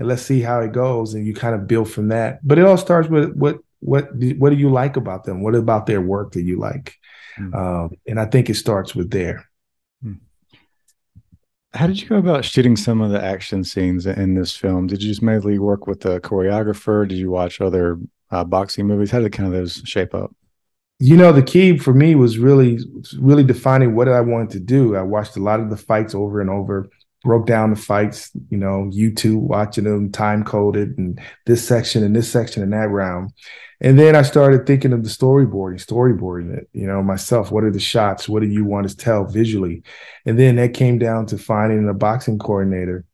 and 0.00 0.08
let's 0.08 0.22
see 0.22 0.40
how 0.40 0.60
it 0.60 0.72
goes 0.72 1.14
and 1.14 1.24
you 1.26 1.34
kind 1.34 1.54
of 1.54 1.68
build 1.68 1.88
from 1.88 2.08
that 2.08 2.40
but 2.42 2.58
it 2.58 2.64
all 2.64 2.78
starts 2.78 3.08
with 3.08 3.32
what 3.34 3.58
what 3.78 4.08
what 4.38 4.50
do 4.50 4.56
you 4.56 4.70
like 4.70 4.96
about 4.96 5.22
them 5.24 5.42
what 5.42 5.54
about 5.54 5.86
their 5.86 6.00
work 6.00 6.32
that 6.32 6.42
you 6.42 6.58
like 6.58 6.96
mm. 7.38 7.54
um, 7.54 7.90
and 8.08 8.18
i 8.18 8.24
think 8.24 8.50
it 8.50 8.54
starts 8.54 8.96
with 8.96 9.10
there 9.10 9.48
mm. 10.04 10.18
How 11.72 11.86
did 11.86 12.02
you 12.02 12.08
go 12.08 12.16
about 12.16 12.44
shooting 12.44 12.76
some 12.76 13.00
of 13.00 13.12
the 13.12 13.22
action 13.22 13.62
scenes 13.62 14.04
in 14.04 14.34
this 14.34 14.56
film? 14.56 14.88
Did 14.88 15.04
you 15.04 15.08
just 15.08 15.22
mainly 15.22 15.60
work 15.60 15.86
with 15.86 16.00
the 16.00 16.18
choreographer? 16.18 17.06
Did 17.06 17.16
you 17.16 17.30
watch 17.30 17.60
other 17.60 17.96
uh, 18.32 18.42
boxing 18.42 18.88
movies? 18.88 19.12
How 19.12 19.20
did 19.20 19.30
kind 19.30 19.46
of 19.46 19.52
those 19.52 19.80
shape 19.84 20.12
up? 20.12 20.34
You 20.98 21.16
know, 21.16 21.30
the 21.30 21.44
key 21.44 21.78
for 21.78 21.94
me 21.94 22.16
was 22.16 22.38
really, 22.38 22.80
really 23.20 23.44
defining 23.44 23.94
what 23.94 24.08
I 24.08 24.20
wanted 24.20 24.50
to 24.50 24.60
do. 24.60 24.96
I 24.96 25.02
watched 25.02 25.36
a 25.36 25.42
lot 25.42 25.60
of 25.60 25.70
the 25.70 25.76
fights 25.76 26.12
over 26.12 26.40
and 26.40 26.50
over, 26.50 26.90
broke 27.22 27.46
down 27.46 27.70
the 27.70 27.76
fights, 27.76 28.30
you 28.48 28.56
know, 28.56 28.90
YouTube, 28.92 29.40
watching 29.40 29.84
them 29.84 30.10
time 30.10 30.44
coded 30.44 30.96
and 30.98 31.20
this 31.46 31.66
section 31.66 32.02
and 32.02 32.16
this 32.16 32.30
section 32.30 32.62
and 32.62 32.72
that 32.72 32.88
round. 32.88 33.32
And 33.82 33.98
then 33.98 34.14
I 34.14 34.22
started 34.22 34.66
thinking 34.66 34.92
of 34.92 35.02
the 35.02 35.08
storyboarding, 35.08 35.84
storyboarding 35.84 36.56
it, 36.56 36.68
you 36.72 36.86
know, 36.86 37.02
myself. 37.02 37.50
What 37.50 37.64
are 37.64 37.70
the 37.70 37.80
shots? 37.80 38.28
What 38.28 38.42
do 38.42 38.48
you 38.48 38.64
want 38.64 38.88
to 38.88 38.96
tell 38.96 39.24
visually? 39.24 39.82
And 40.26 40.38
then 40.38 40.56
that 40.56 40.74
came 40.74 40.98
down 40.98 41.26
to 41.26 41.38
finding 41.38 41.88
a 41.88 41.94
boxing 41.94 42.38
coordinator. 42.38 43.04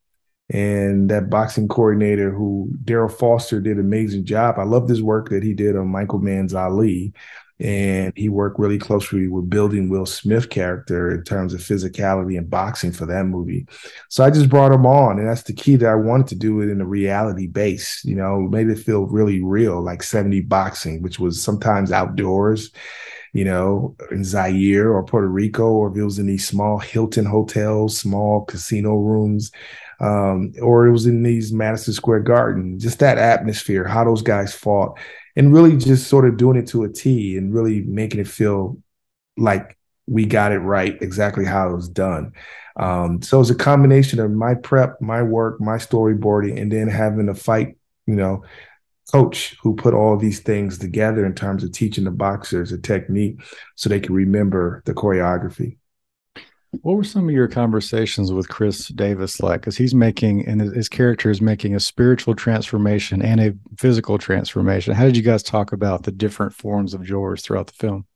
And 0.48 1.10
that 1.10 1.28
boxing 1.28 1.66
coordinator 1.66 2.30
who 2.30 2.70
Darrell 2.84 3.08
Foster 3.08 3.60
did 3.60 3.78
an 3.78 3.84
amazing 3.84 4.24
job. 4.24 4.58
I 4.58 4.62
love 4.62 4.86
this 4.86 5.00
work 5.00 5.28
that 5.30 5.42
he 5.42 5.54
did 5.54 5.76
on 5.76 5.88
Michael 5.88 6.20
Mann's 6.20 6.54
Ali 6.54 7.12
and 7.58 8.12
he 8.16 8.28
worked 8.28 8.58
really 8.58 8.78
closely 8.78 9.28
with 9.28 9.48
building 9.48 9.88
Will 9.88 10.04
Smith 10.04 10.50
character 10.50 11.10
in 11.10 11.24
terms 11.24 11.54
of 11.54 11.60
physicality 11.60 12.36
and 12.36 12.50
boxing 12.50 12.92
for 12.92 13.06
that 13.06 13.24
movie. 13.24 13.66
So 14.10 14.24
I 14.24 14.30
just 14.30 14.50
brought 14.50 14.72
him 14.72 14.84
on, 14.84 15.18
and 15.18 15.26
that's 15.26 15.44
the 15.44 15.54
key 15.54 15.76
that 15.76 15.88
I 15.88 15.94
wanted 15.94 16.26
to 16.28 16.34
do 16.34 16.60
it 16.60 16.68
in 16.68 16.82
a 16.82 16.86
reality 16.86 17.46
base. 17.46 18.04
You 18.04 18.16
know, 18.16 18.40
made 18.40 18.68
it 18.68 18.78
feel 18.78 19.06
really 19.06 19.42
real, 19.42 19.80
like 19.80 20.02
70 20.02 20.42
boxing, 20.42 21.00
which 21.00 21.18
was 21.18 21.42
sometimes 21.42 21.92
outdoors. 21.92 22.70
You 23.32 23.44
know, 23.44 23.96
in 24.10 24.24
Zaire 24.24 24.90
or 24.90 25.04
Puerto 25.04 25.28
Rico, 25.28 25.70
or 25.70 25.90
if 25.90 25.96
it 25.96 26.04
was 26.04 26.18
in 26.18 26.26
these 26.26 26.48
small 26.48 26.78
Hilton 26.78 27.26
hotels, 27.26 27.98
small 27.98 28.46
casino 28.46 28.96
rooms, 28.96 29.52
um, 30.00 30.54
or 30.62 30.86
it 30.86 30.92
was 30.92 31.06
in 31.06 31.22
these 31.22 31.52
Madison 31.52 31.92
Square 31.92 32.20
Garden, 32.20 32.78
just 32.78 32.98
that 33.00 33.18
atmosphere, 33.18 33.84
how 33.84 34.04
those 34.04 34.22
guys 34.22 34.54
fought 34.54 34.98
and 35.36 35.52
really 35.52 35.76
just 35.76 36.08
sort 36.08 36.26
of 36.26 36.36
doing 36.36 36.56
it 36.56 36.66
to 36.68 36.84
a 36.84 36.88
T 36.88 37.36
and 37.36 37.54
really 37.54 37.82
making 37.82 38.20
it 38.20 38.28
feel 38.28 38.78
like 39.36 39.76
we 40.06 40.24
got 40.24 40.52
it 40.52 40.58
right 40.58 41.00
exactly 41.02 41.44
how 41.44 41.70
it 41.70 41.74
was 41.74 41.88
done. 41.88 42.32
Um, 42.76 43.22
so 43.22 43.40
it's 43.40 43.50
a 43.50 43.54
combination 43.54 44.20
of 44.20 44.30
my 44.30 44.54
prep, 44.54 45.00
my 45.00 45.22
work, 45.22 45.60
my 45.60 45.76
storyboarding, 45.76 46.60
and 46.60 46.70
then 46.70 46.88
having 46.88 47.28
a 47.28 47.34
fight, 47.34 47.76
you 48.06 48.14
know, 48.14 48.44
coach 49.12 49.56
who 49.62 49.74
put 49.74 49.94
all 49.94 50.16
these 50.16 50.40
things 50.40 50.78
together 50.78 51.24
in 51.24 51.34
terms 51.34 51.64
of 51.64 51.72
teaching 51.72 52.04
the 52.04 52.10
boxers 52.10 52.72
a 52.72 52.78
technique 52.78 53.40
so 53.76 53.88
they 53.88 54.00
can 54.00 54.14
remember 54.14 54.82
the 54.84 54.94
choreography. 54.94 55.76
What 56.82 56.96
were 56.96 57.04
some 57.04 57.28
of 57.28 57.34
your 57.34 57.48
conversations 57.48 58.32
with 58.32 58.48
Khris 58.48 58.88
Davis 58.88 59.40
like? 59.40 59.60
Because 59.60 59.76
he's 59.76 59.94
making, 59.94 60.46
and 60.46 60.60
his 60.60 60.88
character 60.88 61.30
is 61.30 61.40
making 61.40 61.74
a 61.74 61.80
spiritual 61.80 62.34
transformation 62.34 63.22
and 63.22 63.40
a 63.40 63.54
physical 63.78 64.18
transformation. 64.18 64.94
How 64.94 65.04
did 65.04 65.16
you 65.16 65.22
guys 65.22 65.42
talk 65.42 65.72
about 65.72 66.04
the 66.04 66.12
different 66.12 66.54
forms 66.54 66.94
of 66.94 67.02
George 67.04 67.42
throughout 67.42 67.68
the 67.68 67.74
film? 67.74 68.06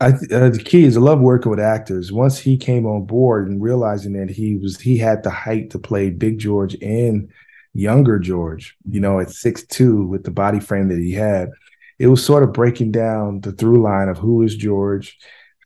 I, 0.00 0.08
uh, 0.32 0.48
the 0.48 0.62
key 0.64 0.84
is 0.84 0.96
I 0.96 1.00
love 1.00 1.20
working 1.20 1.50
with 1.50 1.60
actors. 1.60 2.10
Once 2.10 2.38
he 2.38 2.56
came 2.56 2.86
on 2.86 3.04
board 3.04 3.48
and 3.48 3.62
realizing 3.62 4.14
that 4.14 4.30
he 4.30 4.56
was 4.56 4.80
he 4.80 4.96
had 4.96 5.22
the 5.22 5.30
height 5.30 5.70
to 5.70 5.78
play 5.78 6.08
Big 6.08 6.38
George 6.38 6.74
and 6.80 7.30
younger 7.74 8.18
George, 8.18 8.76
you 8.88 9.00
know, 9.00 9.20
at 9.20 9.30
six 9.30 9.62
two 9.66 10.06
with 10.06 10.24
the 10.24 10.30
body 10.30 10.58
frame 10.58 10.88
that 10.88 10.98
he 10.98 11.12
had, 11.12 11.50
it 11.98 12.06
was 12.06 12.24
sort 12.24 12.42
of 12.42 12.54
breaking 12.54 12.92
down 12.92 13.42
the 13.42 13.52
through 13.52 13.82
line 13.82 14.08
of 14.08 14.16
who 14.16 14.42
is 14.42 14.56
George, 14.56 15.18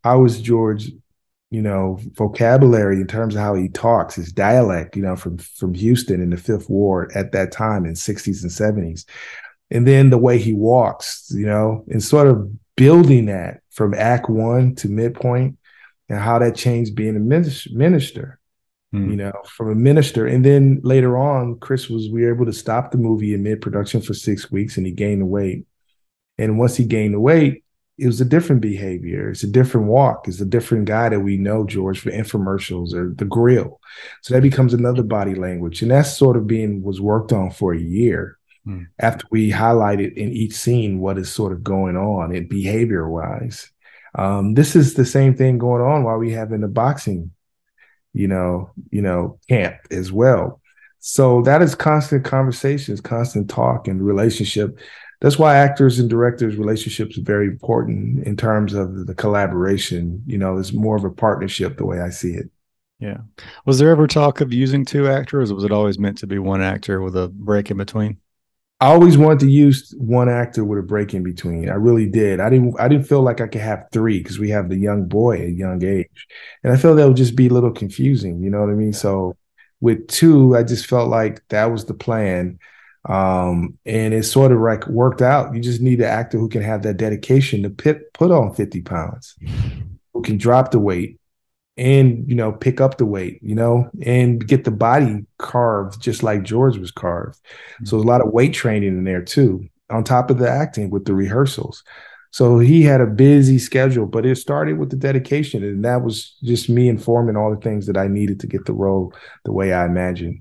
how 0.02 0.24
is 0.24 0.40
George 0.40 0.90
you 1.54 1.62
know, 1.62 2.00
vocabulary 2.14 2.96
in 2.96 3.06
terms 3.06 3.36
of 3.36 3.40
how 3.40 3.54
he 3.54 3.68
talks, 3.68 4.16
his 4.16 4.32
dialect, 4.32 4.96
you 4.96 5.02
know, 5.02 5.14
from 5.14 5.38
from 5.38 5.72
Houston 5.72 6.20
in 6.20 6.30
the 6.30 6.36
Fifth 6.36 6.68
Ward 6.68 7.12
at 7.14 7.30
that 7.30 7.52
time 7.52 7.86
in 7.86 7.94
60s 7.94 8.42
and 8.42 8.50
70s. 8.50 9.04
And 9.70 9.86
then 9.86 10.10
the 10.10 10.18
way 10.18 10.38
he 10.38 10.52
walks, 10.52 11.30
you 11.32 11.46
know, 11.46 11.84
and 11.86 12.02
sort 12.02 12.26
of 12.26 12.50
building 12.76 13.26
that 13.26 13.60
from 13.70 13.94
act 13.94 14.28
one 14.28 14.74
to 14.76 14.88
midpoint 14.88 15.56
and 16.08 16.18
how 16.18 16.40
that 16.40 16.56
changed 16.56 16.96
being 16.96 17.14
a 17.14 17.20
minister, 17.20 18.40
mm. 18.92 19.10
you 19.10 19.14
know, 19.14 19.32
from 19.46 19.70
a 19.70 19.76
minister. 19.76 20.26
And 20.26 20.44
then 20.44 20.80
later 20.82 21.16
on, 21.16 21.60
Chris 21.60 21.88
was, 21.88 22.10
we 22.10 22.24
were 22.24 22.34
able 22.34 22.46
to 22.46 22.52
stop 22.52 22.90
the 22.90 22.98
movie 22.98 23.32
in 23.32 23.44
mid 23.44 23.60
production 23.60 24.00
for 24.00 24.12
six 24.12 24.50
weeks 24.50 24.76
and 24.76 24.86
he 24.86 24.92
gained 24.92 25.22
the 25.22 25.26
weight. 25.26 25.66
And 26.36 26.58
once 26.58 26.76
he 26.76 26.84
gained 26.84 27.14
the 27.14 27.20
weight, 27.20 27.63
it 27.96 28.06
was 28.06 28.20
a 28.20 28.24
different 28.24 28.60
behavior. 28.60 29.30
It's 29.30 29.44
a 29.44 29.48
different 29.48 29.86
walk. 29.86 30.26
It's 30.26 30.40
a 30.40 30.46
different 30.46 30.86
guy 30.86 31.08
that 31.10 31.20
we 31.20 31.36
know, 31.36 31.64
George, 31.64 32.00
for 32.00 32.10
infomercials 32.10 32.92
or 32.92 33.14
the 33.14 33.24
grill. 33.24 33.80
So 34.22 34.34
that 34.34 34.42
becomes 34.42 34.74
another 34.74 35.04
body 35.04 35.34
language. 35.34 35.80
And 35.80 35.90
that's 35.90 36.16
sort 36.16 36.36
of 36.36 36.46
being 36.46 36.82
was 36.82 37.00
worked 37.00 37.32
on 37.32 37.50
for 37.50 37.72
a 37.72 37.80
year 37.80 38.38
hmm. 38.64 38.84
after 38.98 39.24
we 39.30 39.50
highlighted 39.50 40.14
in 40.16 40.32
each 40.32 40.54
scene 40.54 40.98
what 40.98 41.18
is 41.18 41.32
sort 41.32 41.52
of 41.52 41.62
going 41.62 41.96
on 41.96 42.34
in 42.34 42.48
behavior 42.48 43.08
wise. 43.08 43.70
Um, 44.16 44.54
this 44.54 44.74
is 44.74 44.94
the 44.94 45.04
same 45.04 45.36
thing 45.36 45.58
going 45.58 45.82
on 45.82 46.02
while 46.02 46.18
we 46.18 46.32
have 46.32 46.52
in 46.52 46.62
the 46.62 46.68
boxing, 46.68 47.30
you 48.12 48.26
know, 48.28 48.70
you 48.90 49.02
know, 49.02 49.38
camp 49.48 49.76
as 49.90 50.10
well. 50.10 50.60
So 50.98 51.42
that 51.42 51.62
is 51.62 51.74
constant 51.74 52.24
conversations, 52.24 53.00
constant 53.00 53.50
talk 53.50 53.88
and 53.88 54.00
relationship 54.00 54.78
that's 55.24 55.38
why 55.38 55.56
actors 55.56 55.98
and 55.98 56.10
directors 56.10 56.56
relationships 56.56 57.16
are 57.16 57.22
very 57.22 57.46
important 57.46 58.26
in 58.26 58.36
terms 58.36 58.74
of 58.74 59.06
the 59.06 59.14
collaboration 59.14 60.22
you 60.26 60.36
know 60.36 60.58
it's 60.58 60.72
more 60.72 60.96
of 60.96 61.04
a 61.04 61.10
partnership 61.10 61.78
the 61.78 61.86
way 61.86 62.00
i 62.00 62.10
see 62.10 62.32
it 62.32 62.50
yeah 63.00 63.18
was 63.64 63.78
there 63.78 63.90
ever 63.90 64.06
talk 64.06 64.40
of 64.40 64.52
using 64.52 64.84
two 64.84 65.08
actors 65.08 65.50
or 65.50 65.54
was 65.54 65.64
it 65.64 65.72
always 65.72 65.98
meant 65.98 66.18
to 66.18 66.26
be 66.26 66.38
one 66.38 66.62
actor 66.62 67.00
with 67.00 67.16
a 67.16 67.28
break 67.28 67.70
in 67.70 67.76
between 67.76 68.18
I 68.80 68.88
always 68.88 69.16
wanted 69.16 69.38
to 69.40 69.50
use 69.50 69.94
one 69.96 70.28
actor 70.28 70.64
with 70.64 70.78
a 70.78 70.82
break 70.82 71.14
in 71.14 71.22
between. 71.22 71.70
I 71.70 71.74
really 71.74 72.06
did. 72.06 72.40
I 72.40 72.50
didn't. 72.50 72.78
I 72.78 72.88
didn't 72.88 73.06
feel 73.06 73.22
like 73.22 73.40
I 73.40 73.46
could 73.46 73.60
have 73.60 73.86
three 73.92 74.18
because 74.18 74.38
we 74.38 74.50
have 74.50 74.68
the 74.68 74.76
young 74.76 75.06
boy 75.06 75.40
at 75.40 75.52
young 75.52 75.82
age, 75.82 76.26
and 76.62 76.70
I 76.72 76.76
felt 76.76 76.96
that 76.96 77.06
would 77.06 77.16
just 77.16 77.36
be 77.36 77.46
a 77.46 77.52
little 77.52 77.70
confusing. 77.70 78.42
You 78.42 78.50
know 78.50 78.60
what 78.60 78.70
I 78.70 78.74
mean? 78.74 78.92
So 78.92 79.36
with 79.80 80.06
two, 80.08 80.56
I 80.56 80.64
just 80.64 80.86
felt 80.86 81.08
like 81.08 81.40
that 81.48 81.66
was 81.66 81.84
the 81.84 81.94
plan. 81.94 82.58
Um, 83.06 83.78
and 83.84 84.14
it 84.14 84.24
sort 84.24 84.52
of 84.52 84.60
like 84.60 84.86
worked 84.86 85.20
out. 85.20 85.54
You 85.54 85.60
just 85.60 85.80
need 85.80 86.00
an 86.00 86.06
actor 86.06 86.38
who 86.38 86.48
can 86.48 86.62
have 86.62 86.82
that 86.82 86.96
dedication 86.96 87.62
to 87.62 87.70
pit, 87.70 88.12
put 88.14 88.30
on 88.30 88.54
50 88.54 88.80
pounds, 88.82 89.36
who 90.12 90.22
can 90.22 90.38
drop 90.38 90.70
the 90.70 90.78
weight 90.78 91.20
and, 91.76 92.28
you 92.28 92.34
know, 92.34 92.52
pick 92.52 92.80
up 92.80 92.98
the 92.98 93.04
weight, 93.04 93.40
you 93.42 93.54
know, 93.54 93.90
and 94.02 94.46
get 94.46 94.64
the 94.64 94.70
body 94.70 95.26
carved 95.38 96.00
just 96.00 96.22
like 96.22 96.44
George 96.44 96.78
was 96.78 96.90
carved. 96.90 97.38
Mm-hmm. 97.74 97.86
So 97.86 97.98
a 97.98 97.98
lot 97.98 98.22
of 98.22 98.32
weight 98.32 98.54
training 98.54 98.96
in 98.96 99.04
there 99.04 99.22
too, 99.22 99.68
on 99.90 100.04
top 100.04 100.30
of 100.30 100.38
the 100.38 100.48
acting 100.48 100.90
with 100.90 101.04
the 101.04 101.14
rehearsals. 101.14 101.82
So 102.30 102.58
he 102.58 102.82
had 102.82 103.00
a 103.00 103.06
busy 103.06 103.58
schedule, 103.58 104.06
but 104.06 104.26
it 104.26 104.36
started 104.36 104.78
with 104.78 104.90
the 104.90 104.96
dedication. 104.96 105.62
And 105.62 105.84
that 105.84 106.02
was 106.02 106.36
just 106.42 106.68
me 106.68 106.88
informing 106.88 107.36
all 107.36 107.54
the 107.54 107.60
things 107.60 107.86
that 107.86 107.96
I 107.96 108.08
needed 108.08 108.40
to 108.40 108.46
get 108.46 108.64
the 108.64 108.72
role 108.72 109.12
the 109.44 109.52
way 109.52 109.72
I 109.72 109.84
imagined 109.84 110.40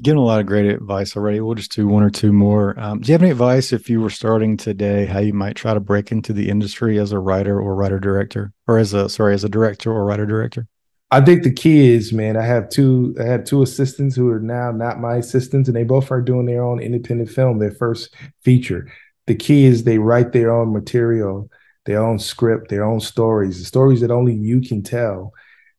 given 0.00 0.18
a 0.18 0.24
lot 0.24 0.40
of 0.40 0.46
great 0.46 0.66
advice 0.66 1.16
already. 1.16 1.40
We'll 1.40 1.54
just 1.54 1.74
do 1.74 1.86
one 1.86 2.02
or 2.02 2.10
two 2.10 2.32
more. 2.32 2.78
Um, 2.78 3.00
do 3.00 3.08
you 3.08 3.12
have 3.12 3.22
any 3.22 3.32
advice 3.32 3.72
if 3.72 3.90
you 3.90 4.00
were 4.00 4.10
starting 4.10 4.56
today, 4.56 5.06
how 5.06 5.18
you 5.18 5.32
might 5.32 5.56
try 5.56 5.74
to 5.74 5.80
break 5.80 6.12
into 6.12 6.32
the 6.32 6.48
industry 6.48 6.98
as 6.98 7.12
a 7.12 7.18
writer 7.18 7.60
or 7.60 7.74
writer 7.74 7.98
director, 7.98 8.52
or 8.68 8.78
as 8.78 8.94
a 8.94 9.08
sorry, 9.08 9.34
as 9.34 9.44
a 9.44 9.48
director 9.48 9.92
or 9.92 10.04
writer 10.04 10.26
director? 10.26 10.66
I 11.12 11.20
think 11.20 11.42
the 11.42 11.52
key 11.52 11.92
is, 11.92 12.12
man, 12.12 12.36
I 12.36 12.42
have 12.42 12.68
two 12.68 13.16
I 13.20 13.24
have 13.24 13.44
two 13.44 13.62
assistants 13.62 14.14
who 14.14 14.28
are 14.30 14.38
now 14.38 14.70
not 14.70 15.00
my 15.00 15.16
assistants, 15.16 15.68
and 15.68 15.76
they 15.76 15.84
both 15.84 16.10
are 16.12 16.22
doing 16.22 16.46
their 16.46 16.62
own 16.62 16.80
independent 16.80 17.30
film, 17.30 17.58
their 17.58 17.72
first 17.72 18.14
feature. 18.42 18.90
The 19.26 19.34
key 19.34 19.64
is 19.64 19.82
they 19.82 19.98
write 19.98 20.32
their 20.32 20.52
own 20.52 20.72
material, 20.72 21.50
their 21.84 22.02
own 22.02 22.18
script, 22.20 22.68
their 22.68 22.84
own 22.84 23.00
stories, 23.00 23.58
the 23.58 23.64
stories 23.64 24.00
that 24.02 24.12
only 24.12 24.34
you 24.34 24.60
can 24.60 24.84
tell, 24.84 25.32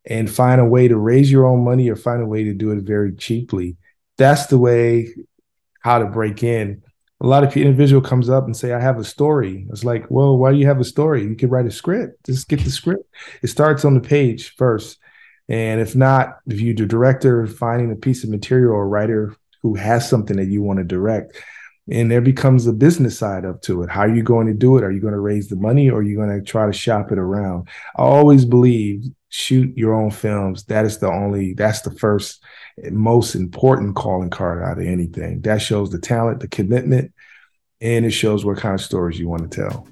and 0.05 0.29
find 0.29 0.59
a 0.59 0.65
way 0.65 0.89
to 0.89 0.97
raise 0.97 1.31
your 1.31 1.45
own 1.45 1.63
money 1.63 1.89
or 1.89 1.95
find 1.95 2.21
a 2.21 2.27
way 2.27 2.43
to 2.43 2.53
do 2.53 2.71
it 2.71 2.83
very 2.83 3.15
cheaply 3.15 3.77
that's 4.21 4.45
the 4.47 4.57
way 4.57 5.09
how 5.81 5.99
to 5.99 6.05
break 6.05 6.43
in. 6.43 6.83
A 7.21 7.27
lot 7.27 7.43
of 7.43 7.55
individual 7.55 8.01
comes 8.01 8.29
up 8.29 8.45
and 8.45 8.55
say, 8.55 8.73
I 8.73 8.79
have 8.79 8.97
a 8.97 9.03
story. 9.03 9.67
It's 9.69 9.83
like, 9.83 10.09
well, 10.09 10.37
why 10.37 10.51
do 10.51 10.57
you 10.57 10.67
have 10.67 10.79
a 10.79 10.83
story? 10.85 11.23
You 11.23 11.35
could 11.35 11.51
write 11.51 11.65
a 11.65 11.71
script. 11.71 12.25
Just 12.25 12.47
get 12.47 12.63
the 12.63 12.71
script. 12.71 13.03
It 13.43 13.47
starts 13.47 13.85
on 13.85 13.93
the 13.93 13.99
page 13.99 14.55
first. 14.55 14.97
And 15.49 15.81
if 15.81 15.95
not, 15.95 16.37
if 16.47 16.61
you 16.61 16.73
do 16.73 16.85
director, 16.85 17.45
finding 17.45 17.91
a 17.91 17.95
piece 17.95 18.23
of 18.23 18.29
material 18.29 18.73
or 18.73 18.87
writer 18.87 19.35
who 19.61 19.75
has 19.75 20.09
something 20.09 20.37
that 20.37 20.47
you 20.47 20.63
want 20.63 20.79
to 20.79 20.85
direct, 20.85 21.37
and 21.89 22.09
there 22.09 22.21
becomes 22.21 22.65
a 22.67 22.73
business 22.73 23.17
side 23.17 23.43
up 23.45 23.61
to 23.63 23.83
it. 23.83 23.89
How 23.89 24.01
are 24.01 24.15
you 24.15 24.23
going 24.23 24.47
to 24.47 24.53
do 24.53 24.77
it? 24.77 24.83
Are 24.83 24.91
you 24.91 25.01
going 25.01 25.13
to 25.13 25.19
raise 25.19 25.47
the 25.47 25.55
money 25.55 25.89
or 25.89 25.99
are 25.99 26.03
you 26.03 26.15
going 26.15 26.29
to 26.29 26.45
try 26.45 26.65
to 26.65 26.73
shop 26.73 27.11
it 27.11 27.17
around? 27.17 27.67
I 27.97 28.03
always 28.03 28.45
believe 28.45 29.03
shoot 29.29 29.75
your 29.77 29.93
own 29.93 30.11
films. 30.11 30.65
That 30.65 30.85
is 30.85 30.99
the 30.99 31.07
only, 31.07 31.53
that's 31.53 31.81
the 31.81 31.91
first 31.95 32.43
most 32.89 33.35
important 33.35 33.95
calling 33.95 34.29
card 34.29 34.63
out 34.63 34.79
of 34.79 34.85
anything. 34.85 35.41
That 35.41 35.61
shows 35.61 35.91
the 35.91 35.99
talent, 35.99 36.39
the 36.39 36.47
commitment, 36.47 37.13
and 37.79 38.05
it 38.05 38.11
shows 38.11 38.45
what 38.45 38.57
kind 38.57 38.73
of 38.73 38.81
stories 38.81 39.19
you 39.19 39.27
want 39.27 39.51
to 39.51 39.61
tell. 39.61 39.87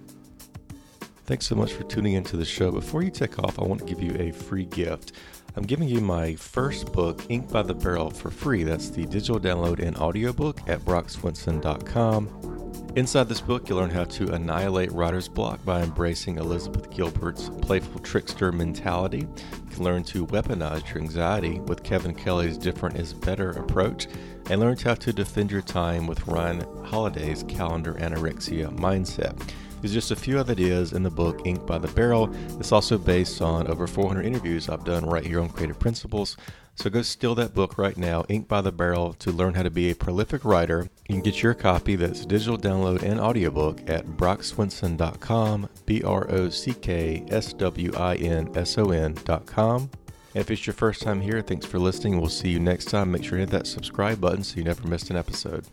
Thanks 1.25 1.45
so 1.45 1.55
much 1.55 1.73
for 1.73 1.83
tuning 1.83 2.13
into 2.13 2.37
the 2.37 2.45
show. 2.45 2.71
Before 2.71 3.03
you 3.03 3.11
take 3.11 3.37
off, 3.39 3.59
I 3.59 3.63
want 3.63 3.81
to 3.81 3.85
give 3.85 4.01
you 4.01 4.15
a 4.19 4.31
free 4.31 4.65
gift. 4.65 5.11
I'm 5.55 5.63
giving 5.63 5.87
you 5.87 6.01
my 6.01 6.35
first 6.35 6.91
book, 6.91 7.21
Ink 7.29 7.51
by 7.51 7.61
the 7.61 7.73
Barrel, 7.73 8.09
for 8.09 8.31
free. 8.31 8.63
That's 8.63 8.89
the 8.89 9.05
digital 9.05 9.39
download 9.39 9.79
and 9.79 9.95
audiobook 9.97 10.59
at 10.67 10.79
brockswinson.com. 10.81 12.58
Inside 12.95 13.29
this 13.29 13.39
book, 13.39 13.69
you'll 13.69 13.77
learn 13.77 13.91
how 13.91 14.05
to 14.05 14.33
annihilate 14.33 14.91
writer's 14.91 15.27
block 15.27 15.63
by 15.63 15.83
embracing 15.83 16.37
Elizabeth 16.37 16.89
Gilbert's 16.89 17.49
playful 17.61 18.01
trickster 18.01 18.51
mentality. 18.51 19.19
You 19.19 19.75
can 19.75 19.83
learn 19.83 20.03
to 20.05 20.25
weaponize 20.25 20.89
your 20.89 21.03
anxiety 21.03 21.59
with 21.59 21.83
Kevin 21.83 22.15
Kelly's 22.15 22.57
different 22.57 22.97
is 22.97 23.13
better 23.13 23.51
approach, 23.51 24.07
and 24.49 24.59
learn 24.59 24.75
how 24.75 24.95
to 24.95 25.13
defend 25.13 25.51
your 25.51 25.61
time 25.61 26.07
with 26.07 26.25
Ryan 26.25 26.65
Holiday's 26.83 27.43
calendar 27.43 27.93
anorexia 27.93 28.75
mindset. 28.75 29.39
There's 29.81 29.93
just 29.93 30.11
a 30.11 30.15
few 30.15 30.39
other 30.39 30.53
ideas 30.53 30.91
in 30.91 31.03
the 31.03 31.11
book, 31.11 31.45
Ink 31.45 31.65
by 31.67 31.77
the 31.77 31.87
Barrel. 31.89 32.33
It's 32.59 32.71
also 32.71 32.97
based 32.97 33.39
on 33.41 33.67
over 33.67 33.85
400 33.85 34.25
interviews 34.25 34.67
I've 34.67 34.83
done 34.83 35.05
right 35.05 35.25
here 35.25 35.39
on 35.39 35.49
Creative 35.49 35.79
Principles. 35.79 36.37
So 36.79 36.89
go 36.89 37.01
steal 37.01 37.35
that 37.35 37.53
book 37.53 37.77
right 37.77 37.97
now, 37.97 38.23
Ink 38.29 38.47
by 38.47 38.61
the 38.61 38.71
Barrel, 38.71 39.11
to 39.15 39.33
learn 39.33 39.53
how 39.53 39.63
to 39.63 39.69
be 39.69 39.91
a 39.91 39.95
prolific 39.95 40.45
writer. 40.45 40.87
You 41.09 41.15
can 41.15 41.21
get 41.21 41.43
your 41.43 41.53
copy 41.53 41.97
that's 41.97 42.25
digital 42.25 42.57
download 42.57 43.03
and 43.03 43.19
audiobook 43.19 43.81
at 43.89 44.05
brockswinson.com, 44.05 45.67
B 45.85 46.01
R 46.03 46.31
O 46.31 46.49
C 46.49 46.73
K 46.73 47.25
S 47.27 47.51
W 47.51 47.91
I 47.97 48.15
N 48.15 48.49
S 48.55 48.77
O 48.77 48.91
N.com. 48.91 49.89
And 50.33 50.41
if 50.41 50.49
it's 50.49 50.65
your 50.65 50.73
first 50.73 51.01
time 51.01 51.19
here, 51.19 51.41
thanks 51.41 51.65
for 51.65 51.79
listening. 51.79 52.17
We'll 52.17 52.29
see 52.29 52.49
you 52.49 52.61
next 52.61 52.85
time. 52.85 53.11
Make 53.11 53.25
sure 53.25 53.37
to 53.37 53.39
hit 53.39 53.49
that 53.49 53.67
subscribe 53.67 54.21
button 54.21 54.45
so 54.45 54.55
you 54.55 54.63
never 54.63 54.87
miss 54.87 55.09
an 55.09 55.17
episode. 55.17 55.65